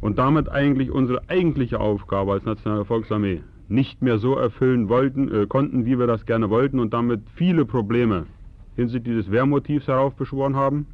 [0.00, 5.46] und damit eigentlich unsere eigentliche Aufgabe als nationale Volksarmee nicht mehr so erfüllen wollten, äh,
[5.46, 8.26] konnten, wie wir das gerne wollten und damit viele Probleme
[8.74, 10.86] hinsichtlich des Wehrmotivs heraufbeschworen haben,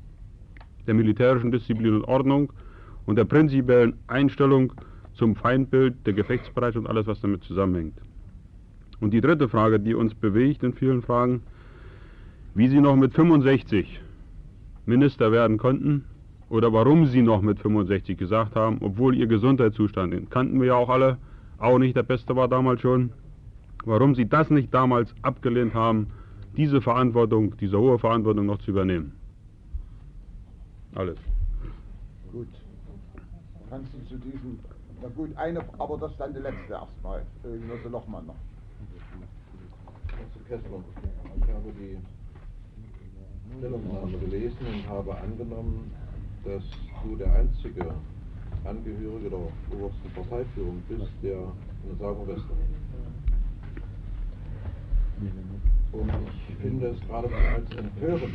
[0.87, 2.53] der militärischen Disziplin und Ordnung,
[3.07, 4.73] und der prinzipiellen Einstellung
[5.15, 7.95] zum Feindbild, der Gefechtsbereitschaft und alles, was damit zusammenhängt.
[9.01, 11.43] Und die dritte Frage, die uns bewegt in vielen Fragen,
[12.55, 14.01] wie Sie noch mit 65
[14.87, 16.05] Minister werden konnten
[16.49, 20.75] oder warum Sie noch mit 65 gesagt haben, obwohl Ihr Gesundheitszustand, den kannten wir ja
[20.75, 21.19] auch alle,
[21.59, 23.13] auch nicht der beste war damals schon,
[23.85, 26.09] warum Sie das nicht damals abgelehnt haben,
[26.57, 29.13] diese Verantwortung, diese hohe Verantwortung noch zu übernehmen.
[30.95, 31.19] Alles.
[32.33, 32.49] Gut.
[33.69, 34.59] Kannst du zu diesem,
[35.03, 37.23] na gut, eine, aber das ist dann die letzte erstmal.
[37.43, 38.37] Genosse Lochmann noch.
[40.33, 40.83] Zu Kessler.
[41.37, 41.99] Ich habe die
[43.59, 45.91] Stellungnahme gelesen und habe angenommen,
[46.45, 46.63] dass
[47.05, 47.95] du der einzige
[48.69, 52.87] Angehörige der obersten Parteiführung bist, der eine Weste hat.
[55.93, 56.11] Und
[56.49, 58.35] ich finde es gerade als empörend,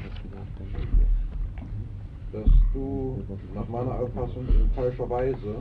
[2.31, 5.55] dass du nach meiner Auffassung in falscher Weise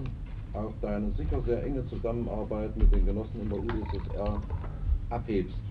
[0.52, 4.42] auf deine sicher sehr enge Zusammenarbeit mit den Genossen in der UdSSR
[5.11, 5.69] abhebst.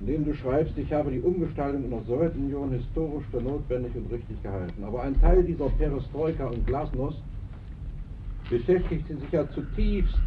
[0.00, 4.42] Indem du schreibst, ich habe die Umgestaltung in der Sowjetunion historisch für notwendig und richtig
[4.42, 4.84] gehalten.
[4.84, 7.22] Aber ein Teil dieser Perestroika und Glasnost
[8.50, 10.18] beschäftigte sich ja zutiefst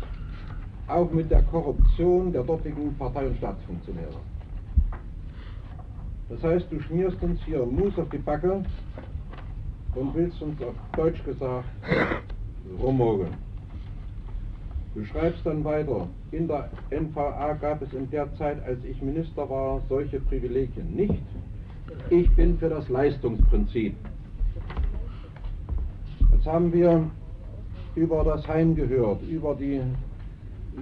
[0.88, 4.20] auch mit der Korruption der dortigen Partei- und Staatsfunktionäre.
[6.30, 8.64] Das heißt, du schmierst uns hier Mus auf die Backe
[9.96, 11.66] und willst uns auf Deutsch gesagt
[12.82, 13.49] rummogeln.
[15.00, 19.50] Du schreibst dann weiter, in der NVA gab es in der Zeit, als ich Minister
[19.50, 21.24] war, solche Privilegien nicht.
[22.10, 23.96] Ich bin für das Leistungsprinzip.
[26.34, 27.10] Jetzt haben wir
[27.96, 29.80] über das Heim gehört, über die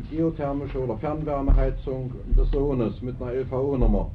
[0.10, 4.10] geothermische oder Fernwärmeheizung des Sohnes mit einer LVO-Nummer.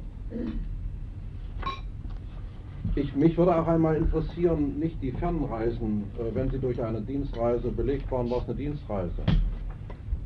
[2.95, 7.71] Ich, mich würde auch einmal interessieren, nicht die Fernreisen, äh, wenn sie durch eine Dienstreise
[7.71, 9.23] belegt waren, war es eine Dienstreise.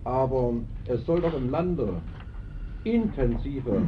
[0.08, 0.54] Aber
[0.86, 2.02] es soll doch im Lande
[2.86, 3.82] intensive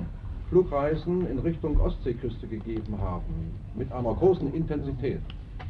[0.49, 5.22] Flugreisen in Richtung Ostseeküste gegeben haben, mit einer großen Intensität.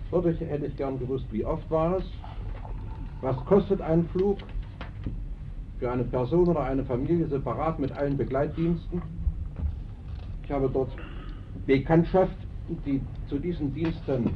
[0.09, 2.03] Dadurch hätte ich gern gewusst, wie oft war es,
[3.21, 4.37] was kostet ein Flug
[5.77, 9.03] für eine Person oder eine Familie separat mit allen Begleitdiensten
[10.45, 10.91] Ich habe dort
[11.67, 12.37] Bekanntschaft,
[12.87, 14.31] die zu diesen Diensten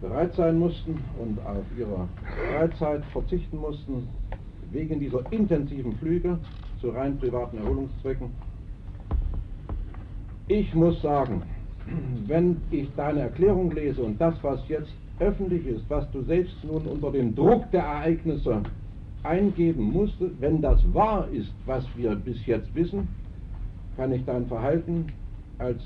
[0.00, 2.08] bereit sein mussten und auf ihre
[2.52, 4.08] Freizeit verzichten mussten,
[4.70, 6.38] wegen dieser intensiven Flüge
[6.80, 8.28] zu rein privaten Erholungszwecken.
[10.46, 11.42] Ich muss sagen,
[12.26, 16.86] wenn ich deine Erklärung lese und das, was jetzt öffentlich ist, was du selbst nun
[16.86, 18.62] unter dem Druck der Ereignisse
[19.24, 23.08] eingeben musstest, wenn das wahr ist, was wir bis jetzt wissen,
[23.96, 25.06] kann ich dein Verhalten
[25.58, 25.82] als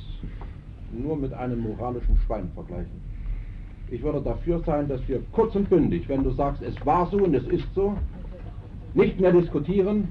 [0.92, 3.11] nur mit einem moralischen Schwein vergleichen.
[3.92, 7.18] Ich würde dafür sein, dass wir kurz und bündig, wenn du sagst, es war so
[7.18, 7.94] und es ist so,
[8.94, 10.08] nicht mehr diskutieren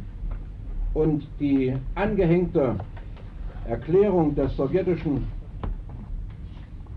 [0.93, 2.75] und die angehängte
[3.67, 5.25] Erklärung des sowjetischen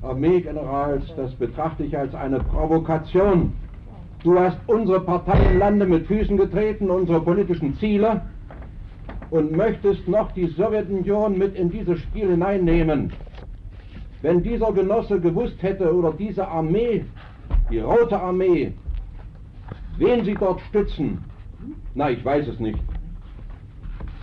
[0.02, 3.54] Armeegenerals, das betrachte ich als eine Provokation.
[4.22, 8.20] Du hast unsere Partei im Lande mit Füßen getreten, unsere politischen Ziele
[9.30, 13.10] und möchtest noch die Sowjetunion mit in dieses Spiel hineinnehmen.
[14.24, 17.04] Wenn dieser Genosse gewusst hätte oder diese Armee,
[17.70, 18.72] die Rote Armee,
[19.98, 21.22] wen sie dort stützen,
[21.94, 22.78] na, ich weiß es nicht.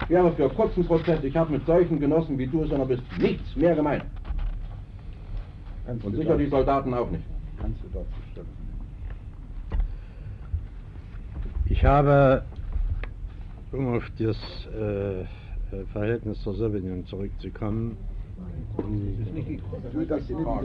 [0.02, 3.04] Ich wäre für kurzen Prozess, ich habe mit solchen Genossen wie du es einer bist
[3.20, 4.04] nichts mehr gemeint.
[5.86, 7.24] Kannst Und sicher die Soldaten auch nicht.
[7.60, 9.84] Kannst du dazu Stellung nehmen?
[11.70, 12.43] Ich habe,
[13.72, 15.26] um auf das äh, äh,
[15.93, 17.97] Verhältnis zur Sowjetunion zurückzukommen,
[19.94, 20.22] Du, das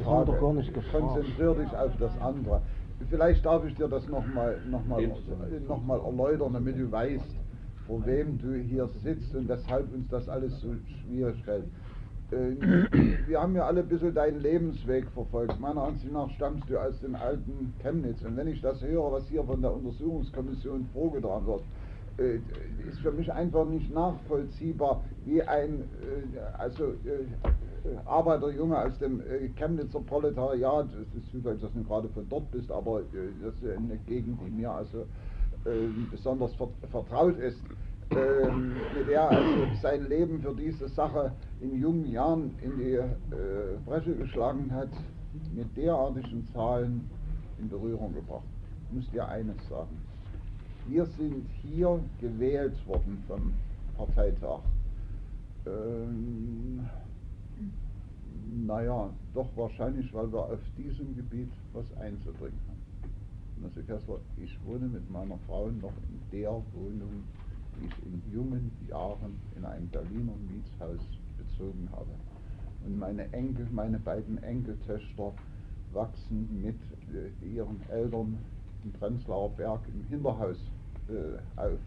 [0.07, 0.73] haben doch gar nicht.
[0.93, 2.63] Konzentrier dich auf das andere.
[3.11, 5.03] Vielleicht darf ich dir das nochmal noch mal,
[5.69, 7.37] noch mal erläutern, damit du weißt,
[7.87, 10.75] vor wem du hier sitzt und weshalb uns das alles so
[11.05, 11.67] schwierig fällt.
[12.31, 12.57] Äh,
[13.29, 15.61] Wir haben ja alle ein bisschen deinen Lebensweg verfolgt.
[15.61, 18.23] Meiner Ansicht nach stammst du aus dem alten Chemnitz.
[18.25, 21.63] Und wenn ich das höre, was hier von der Untersuchungskommission vorgetragen wird,
[22.19, 22.37] äh,
[22.89, 26.95] ist für mich einfach nicht nachvollziehbar, wie ein äh, also,
[28.05, 32.71] Arbeiterjunge aus dem äh, Chemnitzer Proletariat, es ist zufällig, dass du gerade von dort bist,
[32.71, 33.05] aber äh,
[33.43, 35.01] das ist eine Gegend, die mir also
[35.65, 37.61] äh, besonders ver vertraut ist,
[38.11, 39.51] ähm, mit der also
[39.83, 43.05] sein Leben für diese Sache in jungen Jahren in die äh,
[43.85, 44.91] Bresche geschlagen hat,
[45.55, 47.11] mit derartigen Zahlen
[47.59, 48.45] in Berührung gebracht.
[48.89, 49.99] Ich muss dir eines sagen.
[50.87, 53.53] Wir sind hier gewählt worden vom
[53.97, 54.61] Parteitag.
[55.67, 56.89] Ähm,
[58.47, 62.77] naja, doch wahrscheinlich, weil wir auf diesem Gebiet was einzubringen haben.
[63.61, 67.25] Monsieur Kessler, ich wohne mit meiner Frau noch in der Wohnung,
[67.77, 71.01] die ich in jungen Jahren in einem Berliner Mietshaus
[71.39, 72.11] bezogen habe.
[72.85, 75.33] Und meine Enkel, meine beiden Enkeltöchter
[75.93, 76.77] wachsen mit
[77.15, 78.39] äh, ihren Eltern
[78.85, 80.59] im Prenzlauer Berg im Hinterhaus
[81.09, 81.79] äh, auf.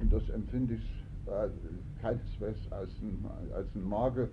[0.00, 1.48] Und das empfinde ich äh,
[2.00, 4.30] keineswegs als ein, als ein Makel,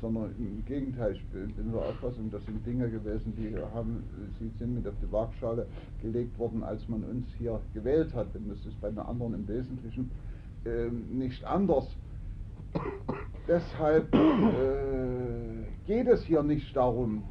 [0.00, 4.02] sondern im Gegenteil, ich bin der Auffassung, das sind Dinge gewesen, die haben,
[4.38, 5.66] sie sind mit auf die Waagschale
[6.02, 8.34] gelegt worden, als man uns hier gewählt hat.
[8.34, 10.10] Denn das ist bei den anderen im Wesentlichen
[10.64, 11.86] ähm, nicht anders.
[13.48, 17.22] Deshalb äh, geht es hier nicht darum,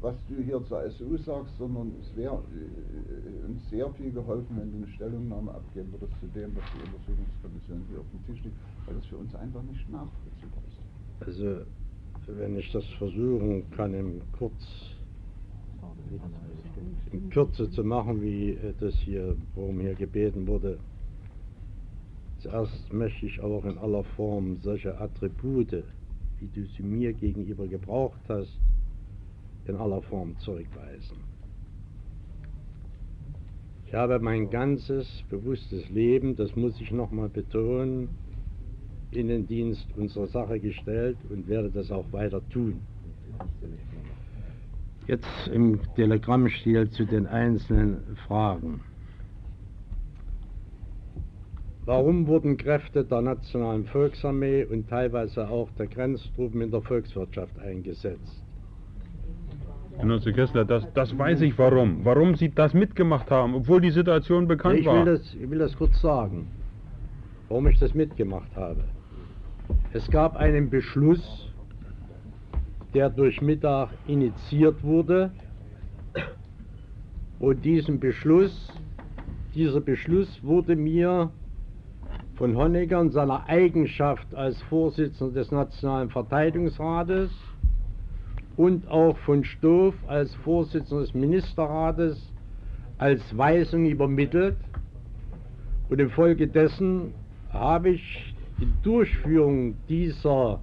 [0.00, 4.70] was du hier zur SU sagst, sondern es wäre äh, uns sehr viel geholfen, wenn
[4.70, 8.56] du eine Stellungnahme abgeben würdest zu dem, was die Untersuchungskommission hier auf dem Tisch liegt,
[8.86, 10.67] weil das für uns einfach nicht nachvollziehbar ist.
[11.20, 11.62] Also
[12.26, 14.52] wenn ich das versuchen kann, im Kurz,
[17.12, 20.78] in Kürze zu machen, wie äh, das hier, worum hier gebeten wurde.
[22.38, 25.84] Zuerst möchte ich auch in aller Form solche Attribute,
[26.38, 28.60] wie du sie mir gegenüber gebraucht hast,
[29.66, 31.16] in aller Form zurückweisen.
[33.86, 38.10] Ich habe mein ganzes bewusstes Leben, das muss ich nochmal betonen,
[39.10, 42.80] in den Dienst unserer Sache gestellt und werde das auch weiter tun.
[45.06, 48.80] Jetzt im Telegrammstil zu den einzelnen Fragen.
[51.86, 58.44] Warum wurden Kräfte der Nationalen Volksarmee und teilweise auch der Grenztruppen in der Volkswirtschaft eingesetzt?
[59.98, 62.04] Genosse Kessler, das, das weiß ich warum.
[62.04, 65.06] Warum Sie das mitgemacht haben, obwohl die Situation bekannt ich, war.
[65.06, 66.48] will das, ich will das kurz sagen,
[67.48, 68.84] warum ich das mitgemacht habe.
[69.94, 71.50] Es gab einen Beschluss,
[72.92, 75.32] der durch Mittag initiiert wurde.
[77.38, 78.70] Und diesen Beschluss,
[79.54, 81.30] dieser Beschluss wurde mir
[82.34, 87.30] von Honecker in seiner Eigenschaft als Vorsitzender des Nationalen Verteidigungsrates
[88.58, 92.30] und auch von Stoff als Vorsitzender des Ministerrates
[92.98, 94.58] als Weisung übermittelt.
[95.88, 97.14] Und infolgedessen
[97.50, 98.27] habe ich
[98.60, 100.60] die Durchführung dieser,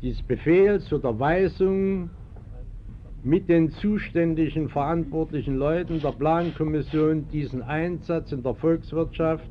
[0.00, 2.10] dieses Befehls oder Weisung
[3.22, 9.44] mit den zuständigen verantwortlichen Leuten der Plankommission diesen Einsatz in der Volkswirtschaft,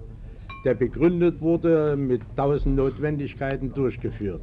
[0.65, 4.41] der begründet wurde, mit tausend Notwendigkeiten durchgeführt.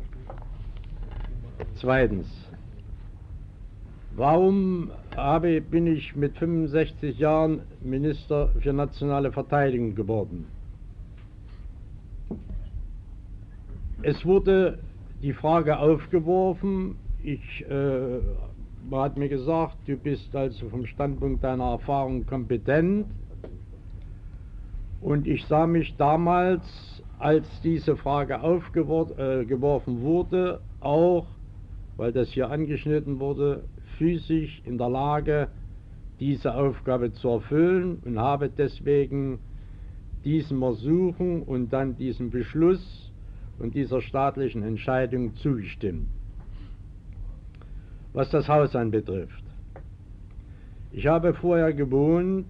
[1.74, 2.28] Zweitens,
[4.14, 10.46] warum habe, bin ich mit 65 Jahren Minister für nationale Verteidigung geworden?
[14.03, 14.78] Es wurde
[15.22, 18.20] die Frage aufgeworfen, ich äh,
[18.88, 23.07] man hat mir gesagt, du bist also vom Standpunkt deiner Erfahrung kompetent.
[25.01, 31.26] Und ich sah mich damals, als diese Frage aufgeworfen äh, wurde, auch,
[31.97, 33.64] weil das hier angeschnitten wurde,
[33.99, 35.49] physisch in der Lage,
[36.20, 39.38] diese Aufgabe zu erfüllen und habe deswegen
[40.24, 43.05] diesem Ersuchen und dann diesem Beschluss
[43.59, 46.09] und dieser staatlichen Entscheidung zugestimmt
[48.16, 49.44] was das Haus anbetrifft.
[50.90, 52.46] Ich habe vorher gewohnt,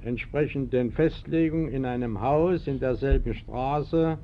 [0.00, 4.16] entsprechend den Festlegungen, in einem Haus in derselben Straße,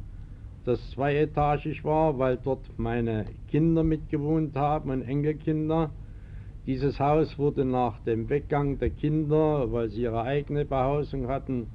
[0.65, 5.91] das zweietagig war, weil dort meine Kinder mitgewohnt haben und Enkelkinder.
[6.65, 11.67] Dieses Haus wurde nach dem Weggang der Kinder, weil sie ihre eigene Behausung hatten,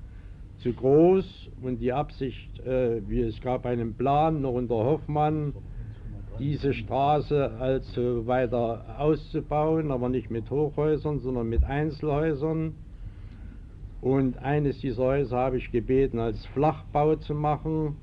[0.59, 5.53] zu groß und die Absicht, äh, wie es gab einen Plan noch unter Hoffmann,
[6.39, 12.75] diese Straße also weiter auszubauen, aber nicht mit Hochhäusern, sondern mit Einzelhäusern.
[14.01, 17.97] Und eines dieser Häuser habe ich gebeten, als Flachbau zu machen.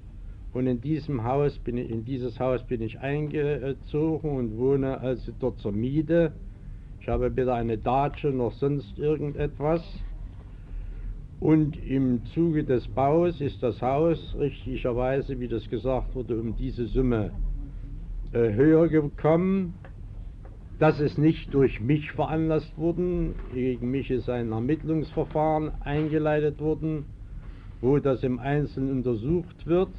[0.53, 5.33] Und in diesem Haus bin ich, in dieses Haus bin ich eingezogen und wohne also
[5.39, 6.33] dort zur Miete.
[7.01, 9.83] Ich habe weder eine Datsche noch sonst irgendetwas.
[11.39, 16.87] Und im Zuge des Baus ist das Haus richtigerweise, wie das gesagt wurde, um diese
[16.87, 17.31] Summe
[18.33, 19.75] äh, höher gekommen.
[20.79, 23.35] Das ist nicht durch mich veranlasst worden.
[23.53, 27.05] Gegen mich ist ein Ermittlungsverfahren eingeleitet worden,
[27.81, 29.91] wo das im Einzelnen untersucht wird.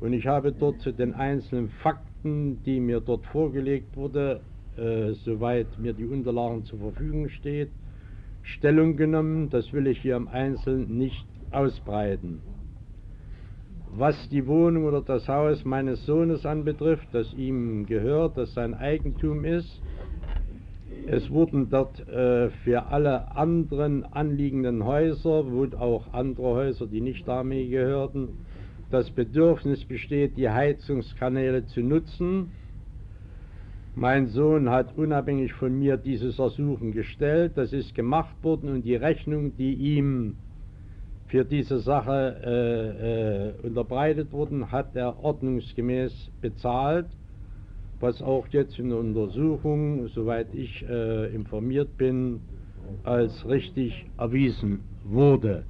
[0.00, 4.40] Und ich habe dort zu den einzelnen Fakten, die mir dort vorgelegt wurde,
[4.76, 7.70] äh, soweit mir die Unterlagen zur Verfügung steht,
[8.46, 9.50] Stellung genommen.
[9.50, 12.40] Das will ich hier im Einzelnen nicht ausbreiten.
[13.90, 19.44] Was die Wohnung oder das Haus meines Sohnes anbetrifft, das ihm gehört, das sein Eigentum
[19.44, 19.80] ist,
[21.06, 27.26] es wurden dort äh, für alle anderen anliegenden Häuser, wo auch andere Häuser, die nicht
[27.26, 28.28] der Armee gehörten,
[28.90, 32.52] das Bedürfnis besteht, die Heizungskanäle zu nutzen.
[33.98, 38.94] Mein Sohn hat unabhängig von mir dieses Ersuchen gestellt, das ist gemacht worden und die
[38.94, 40.36] Rechnung, die ihm
[41.28, 47.06] für diese Sache äh, äh, unterbreitet wurden, hat er ordnungsgemäß bezahlt,
[47.98, 52.40] was auch jetzt in der Untersuchung, soweit ich äh, informiert bin,
[53.02, 55.64] als richtig erwiesen wurde.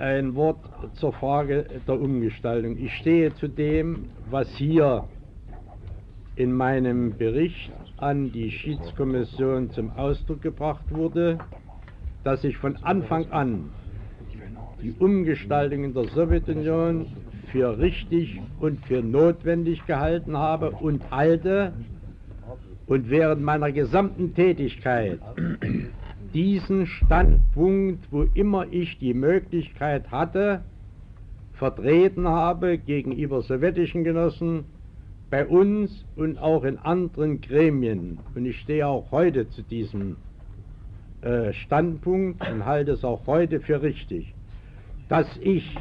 [0.00, 0.56] Ein Wort
[0.94, 2.78] zur Frage der Umgestaltung.
[2.78, 5.04] Ich stehe zu dem, was hier
[6.36, 11.38] in meinem Bericht an die Schiedskommission zum Ausdruck gebracht wurde,
[12.24, 13.68] dass ich von Anfang an
[14.80, 17.06] die Umgestaltung in der Sowjetunion
[17.52, 21.74] für richtig und für notwendig gehalten habe und halte
[22.86, 25.20] und während meiner gesamten Tätigkeit
[26.32, 30.62] diesen Standpunkt, wo immer ich die Möglichkeit hatte,
[31.52, 34.64] vertreten habe gegenüber sowjetischen Genossen,
[35.30, 40.16] bei uns und auch in anderen Gremien, und ich stehe auch heute zu diesem
[41.22, 44.34] äh, Standpunkt und halte es auch heute für richtig,
[45.08, 45.76] dass ich,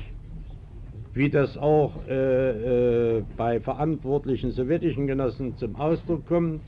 [1.14, 6.62] wie das auch äh, äh, bei verantwortlichen sowjetischen Genossen zum Ausdruck kommt,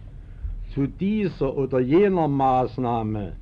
[0.73, 3.33] zu dieser oder jener Maßnahme,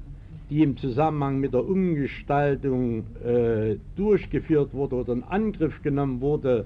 [0.50, 6.66] die im Zusammenhang mit der Umgestaltung äh, durchgeführt wurde oder in Angriff genommen wurde,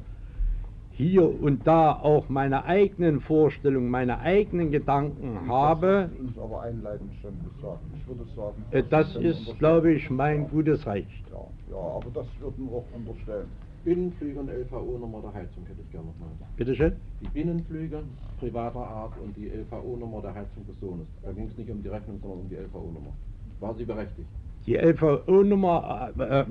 [0.91, 6.09] hier und da auch meine eigenen Vorstellungen, meine eigenen Gedanken habe.
[6.11, 7.79] Das uns aber einleitend schon gesagt.
[7.97, 11.07] Ich würde sagen, äh, das ist, glaube ich, mein gutes Recht.
[11.31, 11.39] Ja,
[11.71, 13.47] ja, aber das würden wir auch unterstellen.
[13.83, 16.29] Binnenflüge und LVO-Nummer der Heizung hätte ich gerne nochmal.
[16.55, 16.93] Bitte schön?
[17.21, 18.03] Die Binnenflüge
[18.39, 21.07] privater Art und die LVO-Nummer der Heizung des Sohnes.
[21.21, 23.11] Da ging es nicht um die Rechnung, sondern um die LVO-Nummer.
[23.59, 24.27] War sie berechtigt?
[24.65, 26.45] Die LVO-Nummer äh, äh,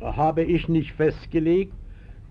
[0.00, 1.72] habe ich nicht festgelegt.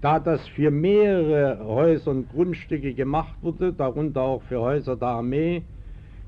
[0.01, 5.63] Da das für mehrere Häuser und Grundstücke gemacht wurde, darunter auch für Häuser der Armee,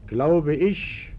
[0.07, 1.09] glaube ich,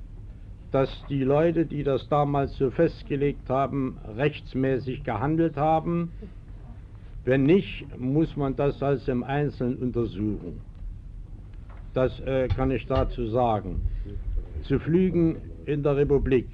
[0.71, 6.13] dass die Leute, die das damals so festgelegt haben, rechtsmäßig gehandelt haben.
[7.25, 10.61] Wenn nicht, muss man das also im Einzelnen untersuchen.
[11.93, 13.81] Das äh, kann ich dazu sagen.
[14.63, 15.37] Zu Flügen
[15.67, 16.49] in der Republik.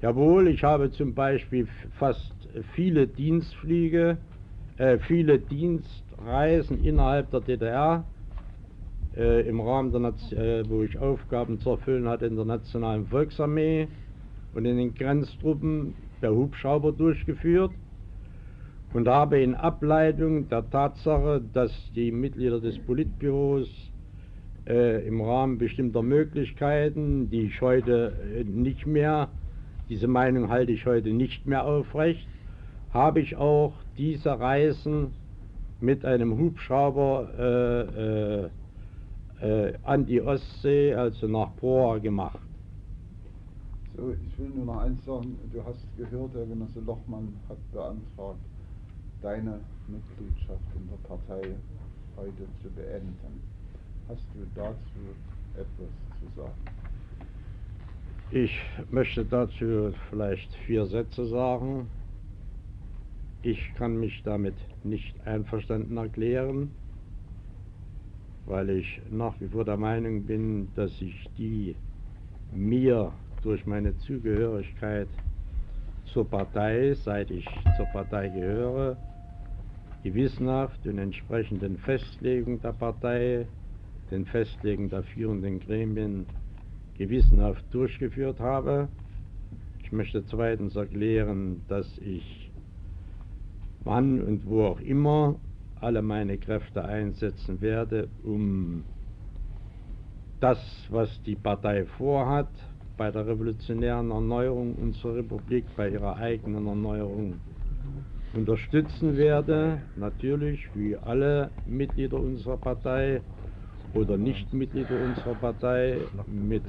[0.00, 1.68] Jawohl, ich habe zum Beispiel
[1.98, 2.32] fast
[2.74, 4.16] viele Dienstflüge,
[4.78, 8.04] äh, viele Dienstreisen innerhalb der DDR
[9.14, 13.06] äh, im Rahmen der, Naz- äh, wo ich Aufgaben zu erfüllen hatte in der Nationalen
[13.06, 13.88] Volksarmee
[14.54, 17.72] und in den Grenztruppen per Hubschrauber durchgeführt
[18.94, 23.89] und habe in Ableitung der Tatsache, dass die Mitglieder des Politbüros
[24.66, 29.28] äh, im Rahmen bestimmter Möglichkeiten, die ich heute äh, nicht mehr,
[29.88, 32.26] diese Meinung halte ich heute nicht mehr aufrecht,
[32.92, 35.12] habe ich auch diese Reisen
[35.80, 42.38] mit einem Hubschrauber äh, äh, äh, an die Ostsee, also nach Proa gemacht.
[43.96, 45.36] So, ich will nur noch eins sagen.
[45.52, 48.38] Du hast gehört, der Genosse Lochmann hat beantragt,
[49.22, 51.56] deine Mitgliedschaft in der Partei
[52.16, 53.49] heute zu beenden.
[54.10, 54.74] Hast du dazu
[55.54, 56.52] etwas zu sagen?
[58.32, 61.88] Ich möchte dazu vielleicht vier Sätze sagen.
[63.42, 66.72] Ich kann mich damit nicht einverstanden erklären,
[68.46, 71.76] weil ich nach wie vor der Meinung bin, dass ich die
[72.52, 73.12] mir
[73.44, 75.08] durch meine Zugehörigkeit
[76.06, 77.46] zur Partei, seit ich
[77.76, 78.96] zur Partei gehöre,
[80.02, 83.46] gewissenhaft und entsprechend den Festlegungen der Partei,
[84.10, 86.26] den Festlegungen der führenden Gremien
[86.96, 88.88] gewissenhaft durchgeführt habe.
[89.82, 92.50] Ich möchte zweitens erklären, dass ich
[93.84, 95.36] wann und wo auch immer
[95.80, 98.84] alle meine Kräfte einsetzen werde, um
[100.40, 100.58] das,
[100.90, 102.48] was die Partei vorhat,
[102.96, 107.40] bei der revolutionären Erneuerung unserer Republik, bei ihrer eigenen Erneuerung
[108.34, 109.80] unterstützen werde.
[109.96, 113.22] Natürlich, wie alle Mitglieder unserer Partei
[113.94, 116.62] oder Nichtmitglieder unserer Partei, mit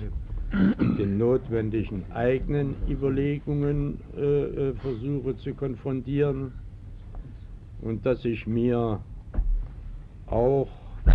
[0.98, 6.52] den notwendigen eigenen Überlegungen äh, äh, versuche zu konfrontieren.
[7.82, 9.00] Und dass ich mir
[10.28, 10.68] auch,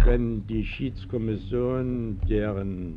[0.05, 2.97] wenn die Schiedskommission, deren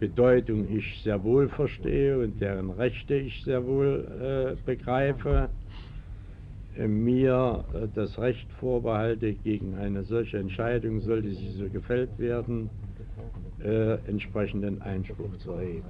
[0.00, 5.48] Bedeutung ich sehr wohl verstehe und deren Rechte ich sehr wohl äh, begreife,
[6.78, 12.70] mir äh, das Recht vorbehalte, gegen eine solche Entscheidung, sollte sie so gefällt werden,
[13.62, 15.84] äh, entsprechenden Einspruch zu erheben.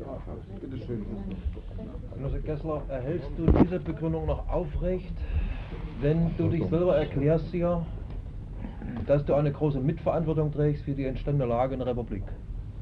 [0.00, 0.18] Ja,
[0.60, 1.04] bitteschön.
[2.16, 5.12] Genosse Kessler, erhältst du diese Begründung noch aufrecht,
[6.00, 7.86] wenn du dich selber erklärst hier,
[9.06, 12.24] dass du eine große Mitverantwortung trägst für die entstandene Lage in der Republik?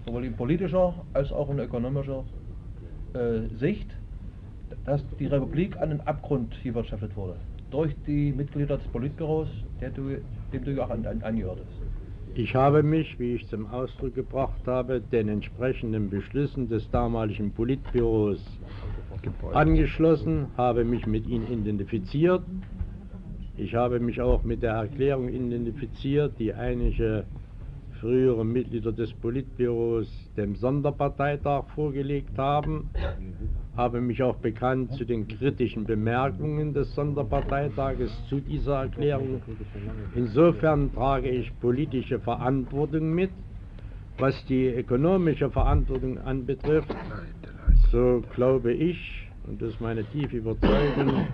[0.07, 2.25] Sowohl in politischer als auch in ökonomischer
[3.15, 3.95] äh, Sicht,
[4.85, 7.37] dass die Republik an den Abgrund gewirtschaftet wurde.
[7.71, 9.49] Durch die Mitglieder des Politbüros,
[9.81, 10.17] der du,
[10.53, 11.71] dem du ja auch an, an, angehörtest.
[12.35, 18.41] Ich habe mich, wie ich zum Ausdruck gebracht habe, den entsprechenden Beschlüssen des damaligen Politbüros
[19.53, 22.43] angeschlossen, habe mich mit ihnen identifiziert.
[23.57, 27.25] Ich habe mich auch mit der Erklärung identifiziert, die einige
[28.01, 32.91] frühere Mitglieder des Politbüros dem Sonderparteitag vorgelegt haben,
[33.77, 39.43] habe mich auch bekannt zu den kritischen Bemerkungen des Sonderparteitages zu dieser Erklärung.
[40.15, 43.31] Insofern trage ich politische Verantwortung mit.
[44.19, 46.95] Was die ökonomische Verantwortung anbetrifft,
[47.91, 51.27] so glaube ich, und das ist meine tiefe Überzeugung,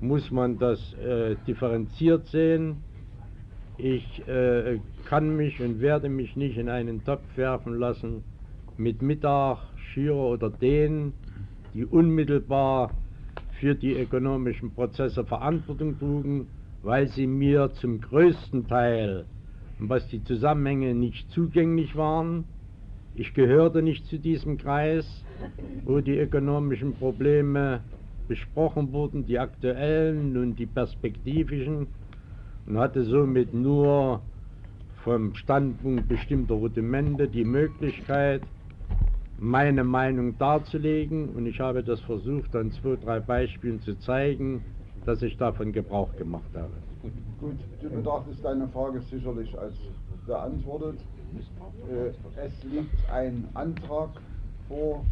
[0.00, 2.85] muss man das äh, differenziert sehen.
[3.78, 8.22] Ich äh, kann mich und werde mich nicht in einen Topf werfen lassen
[8.78, 11.12] mit Mittag, Schürer oder denen,
[11.74, 12.90] die unmittelbar
[13.60, 16.46] für die ökonomischen Prozesse Verantwortung trugen,
[16.82, 19.26] weil sie mir zum größten Teil,
[19.78, 22.44] was die Zusammenhänge nicht zugänglich waren,
[23.14, 25.06] ich gehörte nicht zu diesem Kreis,
[25.84, 27.80] wo die ökonomischen Probleme
[28.28, 31.86] besprochen wurden, die aktuellen und die perspektivischen,
[32.66, 34.20] und hatte somit nur
[35.04, 38.42] vom Standpunkt bestimmter Rudimente die Möglichkeit,
[39.38, 44.64] meine Meinung darzulegen und ich habe das versucht, an zwei, drei Beispielen zu zeigen,
[45.04, 46.72] dass ich davon Gebrauch gemacht habe.
[47.40, 49.74] Gut, du betrachtest deine Frage sicherlich als
[50.26, 50.98] beantwortet.
[51.88, 52.08] Äh,
[52.44, 54.10] es liegt ein Antrag
[54.68, 55.04] vor.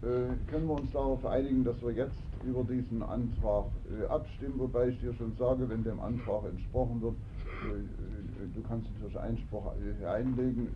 [0.00, 4.88] Äh, können wir uns darauf einigen, dass wir jetzt über diesen Antrag äh, abstimmen, wobei
[4.88, 9.72] ich dir schon sage, wenn dem Antrag entsprochen wird, äh, du kannst natürlich Einspruch
[10.06, 10.68] einlegen,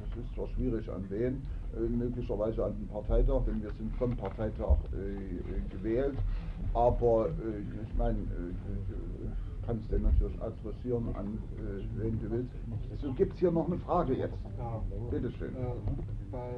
[0.00, 1.42] das ist zwar schwierig an wen,
[1.90, 6.16] möglicherweise an den Parteitag, denn wir sind vom Parteitag äh, äh gewählt,
[6.72, 7.28] aber
[7.84, 8.20] ich meine,
[9.66, 11.38] kannst du natürlich adressieren an
[11.96, 12.50] wen du willst.
[13.00, 14.34] So gibt es hier noch eine Frage jetzt.
[14.58, 15.54] Ja, Bitte schön.
[16.30, 16.48] bei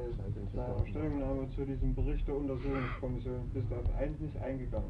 [0.53, 4.89] deiner Stellungnahme zu diesem Bericht der Untersuchungskommission bist du auf eins nicht eingegangen.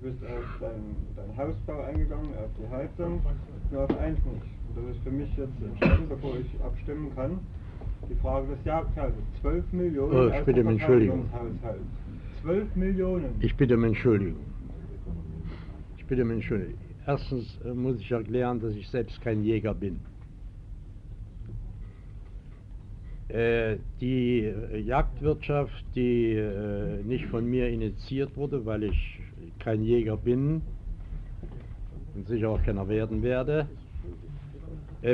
[0.00, 3.20] Du bist auf deinen, deinen Hausbau eingegangen, auf die Heizung,
[3.72, 4.46] nur auf eins nicht.
[4.76, 7.40] Und das ist für mich jetzt entscheidend, bevor ich abstimmen kann,
[8.08, 9.18] die Frage des Jagdhalses.
[9.40, 11.24] 12 Millionen Oh, ich bitte um Entschuldigung.
[12.42, 13.34] 12 Millionen.
[13.40, 14.40] Ich bitte um Entschuldigung.
[15.96, 16.78] Ich bitte um Entschuldigung.
[17.08, 19.98] Erstens äh, muss ich erklären, dass ich selbst kein Jäger bin.
[23.28, 26.38] Äh, die äh, Jagdwirtschaft, die
[27.04, 29.20] nicht von mir initiiert wurde, weil ich
[29.58, 30.60] kein Jäger bin
[32.14, 33.66] und sicher auch keiner werden werde,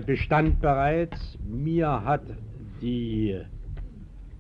[0.07, 1.39] bestand bereits.
[1.47, 2.23] Mir hat
[2.81, 3.39] die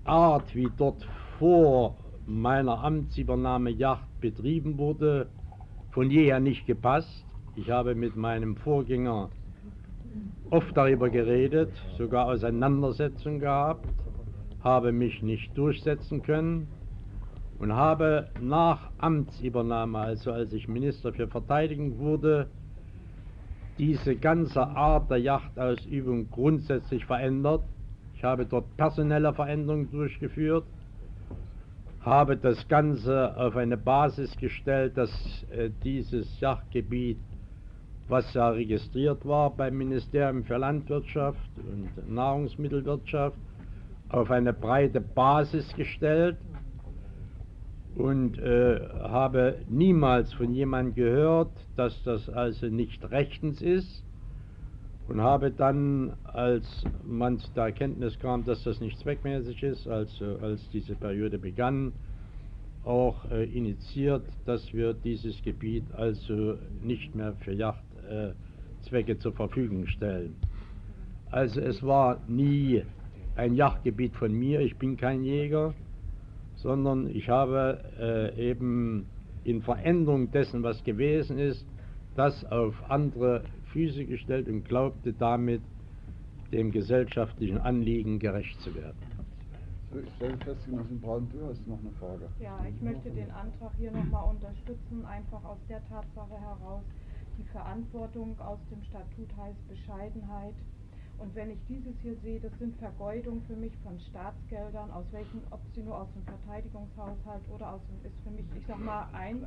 [0.03, 1.07] Art, wie dort
[1.39, 1.97] vor
[2.27, 5.29] meiner Amtsübernahme Jagd betrieben wurde,
[5.93, 7.25] von jeher nicht gepasst.
[7.57, 9.31] Ich habe mit meinem Vorgänger
[10.51, 13.87] oft darüber geredet, sogar Auseinandersetzungen gehabt,
[14.63, 16.67] habe mich nicht durchsetzen können
[17.61, 22.49] und habe nach Amtsübernahme, also als ich Minister für Verteidigung wurde,
[23.79, 27.63] diese ganze Art der Jachtausübung grundsätzlich verändert.
[28.17, 30.65] Ich habe dort personelle Veränderungen durchgeführt,
[32.01, 35.11] habe das Ganze auf eine Basis gestellt, dass
[35.51, 37.19] äh, dieses Jagdgebiet,
[38.09, 43.39] was ja registriert war beim Ministerium für Landwirtschaft und Nahrungsmittelwirtschaft,
[44.09, 46.37] auf eine breite Basis gestellt
[47.97, 54.05] und äh, habe niemals von jemandem gehört, dass das also nicht rechtens ist
[55.09, 60.39] und habe dann, als man zu der Erkenntnis kam, dass das nicht zweckmäßig ist, also
[60.41, 61.93] als diese Periode begann,
[62.85, 69.87] auch äh, initiiert, dass wir dieses Gebiet also nicht mehr für Jachtzwecke äh, zur Verfügung
[69.87, 70.35] stellen.
[71.31, 72.83] Also es war nie
[73.37, 75.75] ein Jagdgebiet von mir, ich bin kein Jäger,
[76.57, 79.07] sondern ich habe äh, eben
[79.45, 81.67] in Veränderung dessen, was gewesen ist,
[82.15, 83.43] das auf andere
[83.73, 85.61] Füße gestellt und glaubte damit
[86.53, 88.97] dem gesellschaftlichen Anliegen gerecht zu werden.
[89.93, 92.29] So, ich stelle fest, Genossen Braun, du hast noch eine Frage.
[92.41, 96.83] Ja, ich möchte den Antrag hier nochmal unterstützen, einfach aus der Tatsache heraus,
[97.39, 100.55] die Verantwortung aus dem Statut heißt Bescheidenheit.
[101.19, 105.41] Und wenn ich dieses hier sehe, das sind Vergeudungen für mich von Staatsgeldern, aus welchen,
[105.51, 109.09] ob sie nur aus dem Verteidigungshaushalt oder aus dem, ist für mich, ich sag mal,
[109.13, 109.45] eins.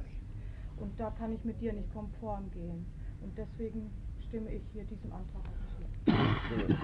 [0.78, 2.86] Und da kann ich mit dir nicht konform gehen.
[3.22, 3.92] Und deswegen
[4.28, 5.68] stimme ich hier diesem Antrag zu.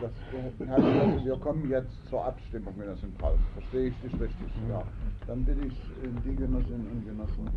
[0.01, 0.11] Das,
[0.69, 4.47] also wir kommen jetzt zur Abstimmung, wenn das im Fall Verstehe ich dich richtig?
[4.69, 4.83] Ja.
[5.27, 5.79] Dann bitte ich
[6.25, 7.49] die Genossinnen und Genossen,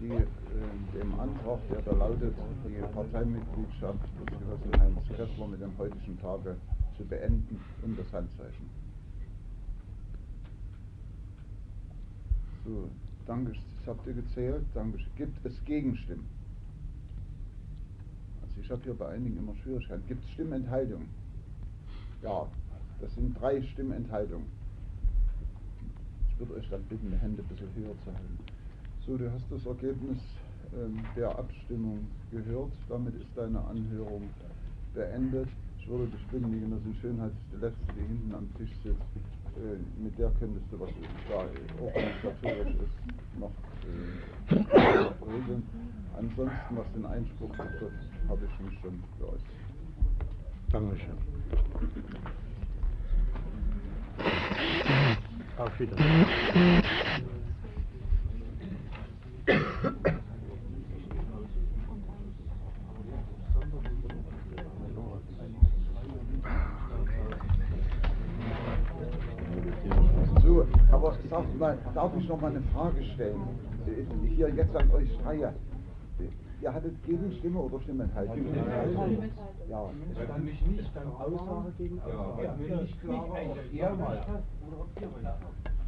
[0.00, 2.34] die äh, dem Antrag, der da lautet,
[2.66, 6.56] die Parteimitgliedschaft des Genossen Heinz Kessler mit dem heutigen Tage
[6.96, 8.68] zu beenden, um das Handzeichen.
[12.64, 12.88] So,
[13.26, 14.64] danke, das habt ihr gezählt.
[14.74, 14.98] Danke.
[15.16, 16.26] Gibt es Gegenstimmen?
[18.60, 20.06] Ich habe hier bei einigen immer Schwierigkeiten.
[20.06, 21.08] Gibt es Stimmenthaltungen?
[22.22, 22.46] Ja,
[23.00, 24.46] das sind drei Stimmenthaltungen.
[26.30, 28.38] Ich würde euch dann bitten, die Hände ein bisschen höher zu halten.
[29.06, 30.18] So, du hast das Ergebnis
[30.72, 32.72] ähm, der Abstimmung gehört.
[32.88, 34.34] Damit ist deine Anhörung
[34.94, 35.50] beendet.
[35.78, 39.00] Ich würde dich bitten, die Genossin Schönheit, die letzte, die hinten am Tisch sitzt,
[39.56, 40.90] äh, mit der könntest du, was
[41.28, 42.94] da organisatorisch ist,
[43.34, 45.70] noch äh, regeln.
[46.14, 47.98] Ansonsten, was den Einspruch betrifft,
[48.28, 49.58] habe ich mich schon geäußert.
[50.72, 51.18] Dankeschön.
[55.56, 56.26] Auf Wiedersehen.
[59.46, 59.52] So,
[70.90, 73.42] aber sag mal, darf ich noch mal eine Frage stellen?
[74.34, 75.52] Hier jetzt an euch Dreier.
[76.62, 78.38] Ihr hattet Gegenstimme oder Stimmenthaltung?
[78.38, 79.24] Stimmenthaltung.
[79.68, 79.90] Ja.
[80.18, 82.44] Es kann mich nicht dann Aussage gegen Aussage.
[82.44, 82.56] Ja.
[83.02, 84.24] Klar, ob er mal
[84.66, 85.36] oder ob ihr mal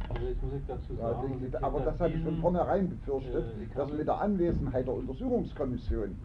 [0.09, 3.45] also jetzt muss ich dazu Ja, sagen, die, aber das hatte ich von vornherein befürchtet,
[3.45, 6.15] Äh, dass mit der Anwesenheit der Untersuchungskommission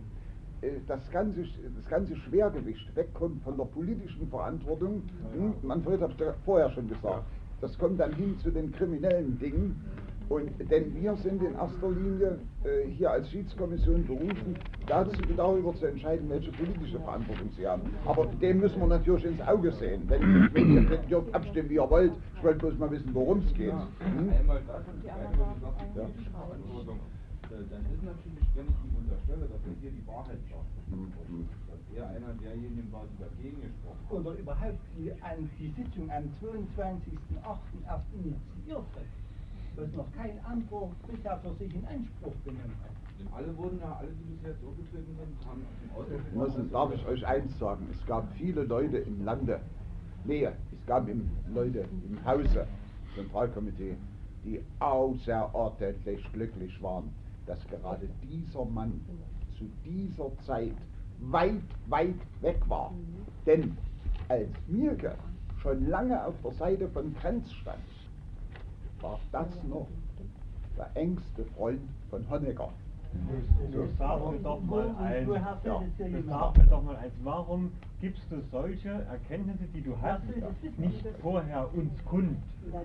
[0.63, 1.43] äh, das ganze,
[1.77, 5.03] das ganze Schwergewicht wegkommt von der politischen Verantwortung.
[5.33, 7.25] Hm, Manfred hat es ja vorher schon gesagt.
[7.61, 9.81] Das kommt dann hin zu den kriminellen Dingen
[10.33, 14.57] Und denn wir sind in erster Linie äh, hier als Schiedskommission berufen,
[14.87, 17.83] dazu darüber zu entscheiden, welche politische Verantwortung sie haben.
[18.07, 20.05] Aber dem müssen wir natürlich ins Auge sehen.
[20.09, 23.41] Wenn, wenn ihr könnt dürft abstimmen, wie ihr wollt, ich wollte bloß mal wissen, worum
[23.41, 23.73] es geht.
[23.73, 24.31] Hm?
[24.31, 24.39] Äh,
[27.69, 30.73] Dann ist natürlich, wenn ich ihm unterstelle, dass er hier die Wahrheit sagt,
[31.69, 34.17] dass er einer derjenigen war, die dagegen gesprochen haben.
[34.17, 37.85] oder überhaupt die, an, die Sitzung am 22.08.
[37.85, 39.05] erst initiiert hat,
[39.77, 42.91] was noch kein anderer bisher für sich in Anspruch genommen hat.
[43.19, 47.07] Denn alle wurden ja, alle, die bisher zurückgetreten sind, haben zum Ausdruck Müssen, darf ich
[47.07, 49.61] euch eins sagen, es gab viele Leute im Lande,
[50.25, 52.67] nee, es gab im, Leute im Hause,
[53.15, 53.97] Zentralkomitee,
[54.45, 57.11] die außerordentlich glücklich waren,
[57.47, 59.01] dass gerade dieser Mann
[59.57, 60.75] zu dieser Zeit
[61.21, 62.93] weit, weit weg war.
[63.47, 63.77] Denn
[64.29, 65.15] als Mirke
[65.59, 67.79] schon lange auf der Seite von Krenz stand,
[69.03, 69.87] war das noch
[70.77, 71.81] der engste Freund
[72.11, 72.69] von Honecker.
[73.71, 75.29] So, sag mir doch mal eins.
[75.29, 75.83] woher hast du Ja,
[76.31, 77.13] sag mir doch mal eins.
[77.23, 80.47] Warum gibst du solche Erkenntnisse, die du hast, Ja,
[80.79, 82.39] nicht vorher uns kund?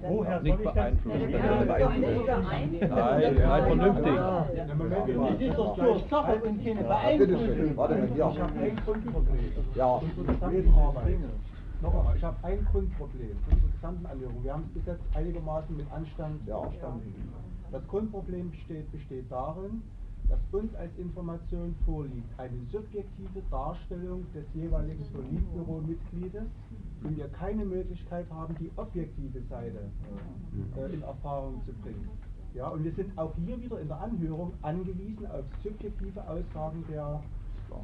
[0.05, 0.73] Woher Nicht soll ich das?
[0.73, 1.29] beeinflussen.
[1.29, 4.15] Ja, Nein, nein, nein, vernünftig.
[4.15, 4.45] Ja.
[4.49, 7.77] Das ist doch pure Sache und keine Ja, Beeinflussung.
[7.77, 8.29] warte mal hier.
[8.33, 9.51] Ich habe ein Grundproblem.
[9.75, 10.01] Ja.
[11.77, 11.93] Arbeit.
[11.93, 13.37] Nochmal, ich habe ein Grundproblem.
[13.49, 14.43] Unsere gesamten Anhörungen.
[14.43, 17.33] Wir haben es bis jetzt einigermaßen mit Anstand verstanden.
[17.71, 19.81] Das Grundproblem besteht, besteht darin,
[20.29, 26.47] dass uns als Information vorliegt eine subjektive Darstellung des jeweiligen Politbüro-Mitgliedes
[27.03, 29.89] und wir keine Möglichkeit haben, die objektive Seite
[30.75, 32.09] äh, in Erfahrung zu bringen.
[32.53, 37.21] Ja, und wir sind auch hier wieder in der Anhörung angewiesen auf subjektive Aussagen der,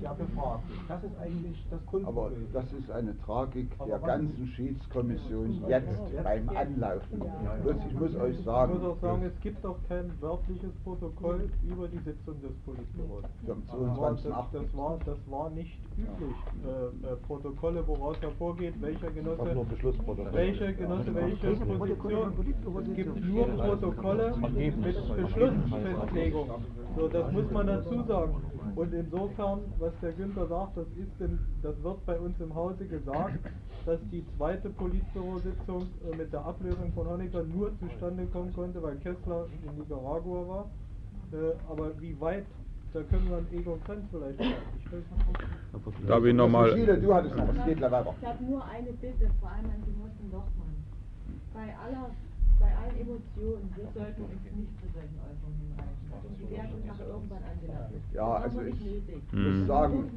[0.02, 0.74] der Befragten.
[0.88, 2.48] Das ist eigentlich das Aber Grundproblem.
[2.54, 7.22] das ist eine Tragik der Aber ganzen Schiedskommission jetzt beim Anlaufen.
[7.64, 11.50] Bloß ich muss euch Ich sagen, muss auch sagen, es gibt auch kein wörtliches Protokoll
[11.64, 13.24] über die Sitzung des Politbüros.
[13.46, 14.46] Das, 22.8.
[14.52, 16.36] das, war, das war nicht üblich.
[16.64, 20.34] Äh, äh, Protokolle, woraus hervorgeht, welcher Genosse, nur Beschlussprotokolle.
[20.34, 22.34] welcher Genosse welche Position.
[22.90, 26.50] Es gibt nur Protokolle mit Beschlussfestlegung.
[26.96, 28.36] So, das muss man dazu sagen.
[28.76, 32.86] Und insofern, was der Günther sagt, das ist in, das wird bei uns im Hause
[32.86, 33.40] gesagt,
[33.86, 38.96] dass die zweite Politbürositzung äh, mit der Ablösung von Honecker nur zustande kommen konnte, weil
[38.98, 40.66] Kessler in Nicaragua war.
[41.34, 42.46] Äh, aber wie weit,
[42.94, 44.54] da können wir an Egon Krenz vielleicht sagen.
[44.80, 45.04] Ich weiß
[45.98, 46.10] nicht.
[46.10, 46.70] Darf ich nochmal.
[47.00, 48.16] Du hattest noch was, geht weiter.
[48.22, 50.76] Ich habe nur eine Bitte, vor allem an Genossen Lochmann.
[51.54, 52.10] Bei aller,
[52.60, 55.93] bei allen Emotionen, wir sollten uns nicht zu solchen Äußerungen hinreißen.
[58.14, 58.76] Ja, also ich.
[59.32, 59.60] Hm.
[59.60, 60.12] muss sagen,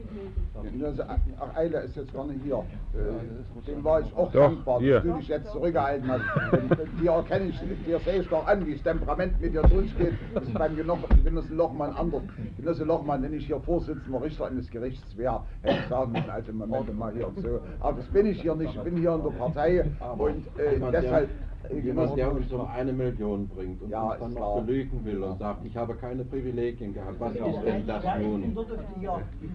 [0.63, 0.81] nötig.
[0.97, 1.01] das-
[1.41, 2.57] ach Eile ist jetzt gar nicht hier.
[2.95, 4.97] Äh, Dem war ich auch Doch, dankbar, hier.
[5.01, 6.23] dass du dich jetzt zurückgehalten hast.
[6.53, 10.15] Denn Dir erkenne ich, dir sehe ich doch an, wie das Temperament mit dir durchgeht.
[10.35, 12.23] Das ist beim Geno- Genosse Lochmann anders.
[12.59, 16.53] Genosse Lochmann, wenn ich hier Vorsitzender Richter eines Gerichts wäre, hätte ich sagen müssen, also
[16.53, 17.61] Moment mal hier und so.
[17.81, 19.85] Aber das bin ich hier nicht, ich bin hier in der Partei
[20.19, 21.31] und äh, deshalb...
[21.73, 25.39] jemand, der uns um eine Million bringt und Ja, uns dann noch belügen will und
[25.39, 27.19] sagt, ich habe keine Privilegien gehabt.
[27.19, 28.57] Was ist denn das nun?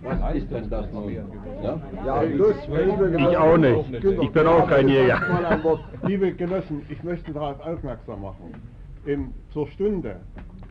[0.03, 1.12] Was ist denn das nun?
[1.64, 2.55] Ja, Ja, liebe
[3.18, 4.03] Ich auch nicht.
[4.22, 5.20] Ich bin auch kein Jäger.
[6.03, 8.53] Liebe Genossen, ich möchte darauf aufmerksam machen.
[9.05, 10.18] Im, zur Stunde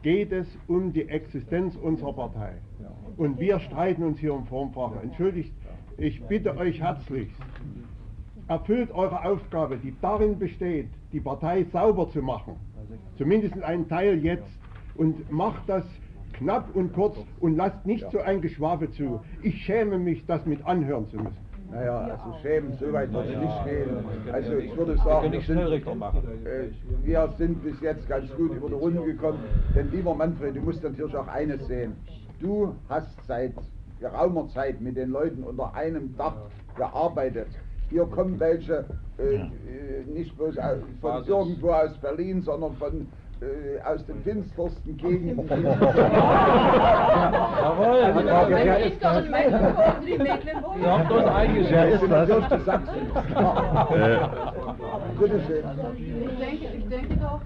[0.03, 2.53] geht es um die Existenz unserer Partei.
[3.17, 5.01] Und wir streiten uns hier um Formfragen.
[5.03, 5.53] Entschuldigt,
[5.99, 7.37] ich bitte euch herzlichst,
[8.49, 12.57] erfüllt eure Aufgabe, die darin besteht, die Partei sauber zu machen.
[13.19, 14.49] Zumindest einen Teil jetzt.
[14.97, 15.85] Und macht das
[16.33, 19.21] knapp und kurz und lasst nicht so ein Geschwafel zu.
[19.43, 21.51] Ich schäme mich, das mit anhören zu müssen.
[21.71, 24.33] Naja, also schämen, so weit wird es nicht gehen.
[24.33, 26.71] Also ich würde sagen, wir sind, äh,
[27.05, 29.39] wir sind bis jetzt ganz gut über die Runde gekommen.
[29.75, 31.93] Denn lieber Manfred, du musst natürlich auch eines sehen.
[32.41, 33.55] Du hast seit
[34.01, 36.35] geraumer Zeit mit den Leuten unter einem Dach
[36.75, 37.49] gearbeitet.
[37.91, 38.85] Hier kommen welche,
[39.19, 43.09] äh, äh, nicht bloß aus, von irgendwo aus Berlin, sondern von
[43.41, 45.49] äh, aus den finstersten Gegenden.
[45.49, 45.97] Jawohl,
[48.03, 49.25] Also, ja, ja, ist das?
[49.27, 51.73] Ihr habt uns eingeschätzt.
[51.73, 52.65] Wer ist das?
[52.65, 52.95] Sachsen.
[55.19, 55.65] Bitte schön.
[55.97, 57.41] Ich denke, ich denke doch,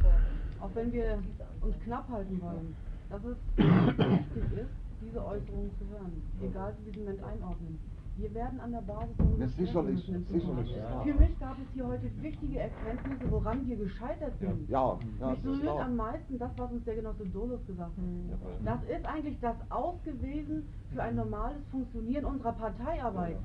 [0.61, 1.19] auch wenn wir
[1.63, 2.77] uns knapp halten wollen,
[3.09, 4.71] dass es wichtig ist,
[5.01, 7.79] diese Äußerungen zu hören, egal wie wir sie Moment einordnen.
[8.17, 11.01] Wir werden an der Basis Ja, sicherlich, sicherlich, ja.
[11.03, 14.69] Für mich gab es hier heute wichtige Erkenntnisse, woran wir gescheitert sind.
[14.69, 18.65] Ja, ja, Mich berührt am meisten das, was uns der Genosse Dolos gesagt hat.
[18.65, 23.39] Das ist eigentlich das Aus gewesen für ein normales Funktionieren unserer Parteiarbeit.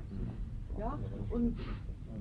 [0.78, 1.00] Ja?
[1.32, 1.58] Und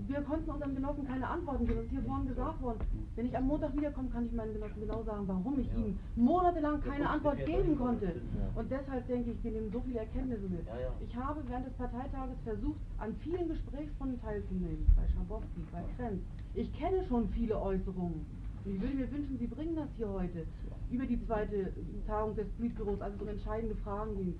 [0.07, 1.80] wir konnten unseren Genossen keine Antworten geben.
[1.80, 2.78] Ist hier vorhin gesagt worden,
[3.16, 6.80] wenn ich am Montag wiederkomme, kann ich meinen Genossen genau sagen, warum ich ihnen monatelang
[6.82, 8.20] keine Antwort geben konnte.
[8.55, 10.66] Und deshalb denke ich, wir nehmen so viele Erkenntnisse mit.
[11.01, 16.20] Ich habe während des Parteitages versucht, an vielen Gesprächsrunden teilzunehmen, bei Schabowski, bei Krenz.
[16.55, 18.24] Ich kenne schon viele Äußerungen.
[18.64, 20.44] Und ich würde mir wünschen, Sie bringen das hier heute
[20.90, 21.72] über die zweite
[22.07, 24.34] Tagung des Politbüros, als es um entscheidende Fragen ging.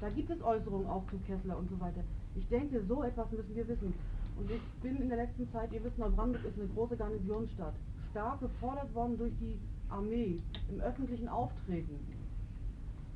[0.00, 2.02] Da gibt es Äußerungen auch zu Kessler und so weiter.
[2.34, 3.94] Ich denke, so etwas müssen wir wissen.
[4.36, 7.74] Und ich bin in der letzten Zeit, ihr wisst, Neubrandenburg ist eine große Garnisonsstadt,
[8.10, 9.58] stark gefordert worden durch die
[9.88, 11.98] Armee im öffentlichen Auftreten.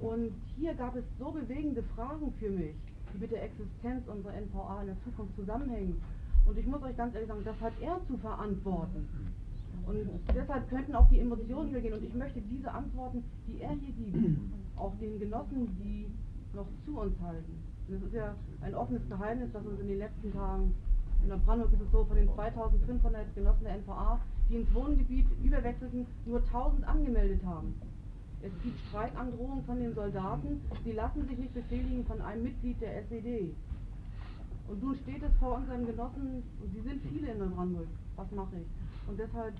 [0.00, 2.74] Und hier gab es so bewegende Fragen für mich,
[3.12, 6.00] die mit der Existenz unserer NVA in der Zukunft zusammenhängen.
[6.46, 9.08] Und ich muss euch ganz ehrlich sagen, das hat er zu verantworten.
[9.86, 11.94] Und deshalb könnten auch die Emotionen hier gehen.
[11.94, 14.38] Und ich möchte diese Antworten, die er hier gibt,
[14.76, 16.06] auch den Genossen, die
[16.54, 17.58] noch zu uns halten.
[17.88, 20.74] Und es ist ja ein offenes Geheimnis, dass uns in den letzten Tagen,
[21.28, 24.18] in der Brandenburg ist es so, von den 2500 Genossen der NVA,
[24.48, 27.74] die ins Wohngebiet überwechselten, nur 1000 angemeldet haben.
[28.40, 33.02] Es gibt Streikandrohungen von den Soldaten, sie lassen sich nicht befehligen von einem Mitglied der
[33.04, 33.52] SED.
[34.68, 38.56] Und nun steht es vor unseren Genossen, und sie sind viele in Neubrandenburg, was mache
[38.62, 39.08] ich?
[39.10, 39.52] Und deshalb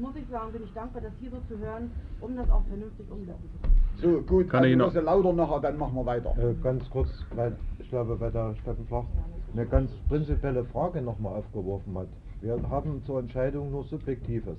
[0.00, 1.90] muss ich sagen, bin ich dankbar, das hier so zu hören,
[2.20, 3.76] um das auch vernünftig umsetzen zu können.
[4.00, 6.34] So, gut, Kann ich also noch- das lauter nachher, dann machen wir weiter.
[6.38, 9.04] Äh, ganz kurz, weil ich glaube, bei der Steffen Flach
[9.52, 12.08] eine ganz prinzipielle Frage nochmal aufgeworfen hat.
[12.40, 14.56] Wir haben zur Entscheidung nur Subjektives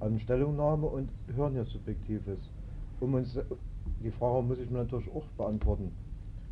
[0.00, 2.38] an Stellungnahme und hören ja Subjektives.
[3.00, 3.38] Um uns,
[4.02, 5.92] die Frage muss ich mir natürlich auch beantworten.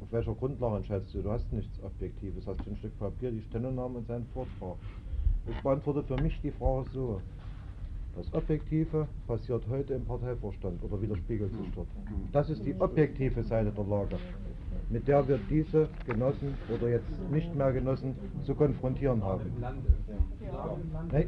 [0.00, 1.22] Auf welcher Grundlage entscheidest du?
[1.22, 4.76] Du hast nichts Objektives, hast ein Stück Papier, die Stellungnahme und seinen Vortrag.
[5.48, 7.20] Ich beantworte für mich die Frage so.
[8.14, 11.88] Das Objektive passiert heute im Parteivorstand oder widerspiegelt sich dort.
[12.30, 14.18] Das ist die objektive Seite der Lage,
[14.92, 18.14] mit der wir diese Genossen oder jetzt nicht mehr Genossen
[18.44, 19.40] zu konfrontieren haben.
[21.10, 21.26] Nee,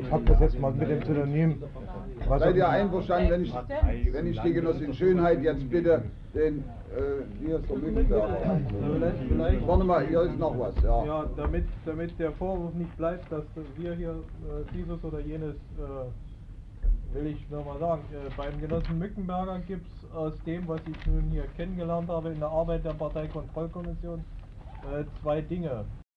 [0.00, 1.62] ich habe das jetzt mal mit dem Synonym.
[2.26, 3.54] was Seid ihr einverstanden, wenn ich,
[4.12, 6.02] wenn ich die Genossin Schönheit jetzt bitte
[6.34, 6.62] den, äh,
[7.44, 7.78] hier ist der
[9.28, 11.04] vielleicht- Warte mal, hier ist noch was, ja.
[11.04, 13.44] Ja, damit, damit der Vorwurf nicht bleibt, dass
[13.76, 16.08] wir hier äh, dieses oder jenes, äh,
[17.12, 21.06] will ich nur mal sagen, äh, beim Genossen Mückenberger gibt es aus dem, was ich
[21.06, 24.24] nun hier kennengelernt habe in der Arbeit der Parteikontrollkommission,
[24.90, 25.84] äh, zwei Dinge.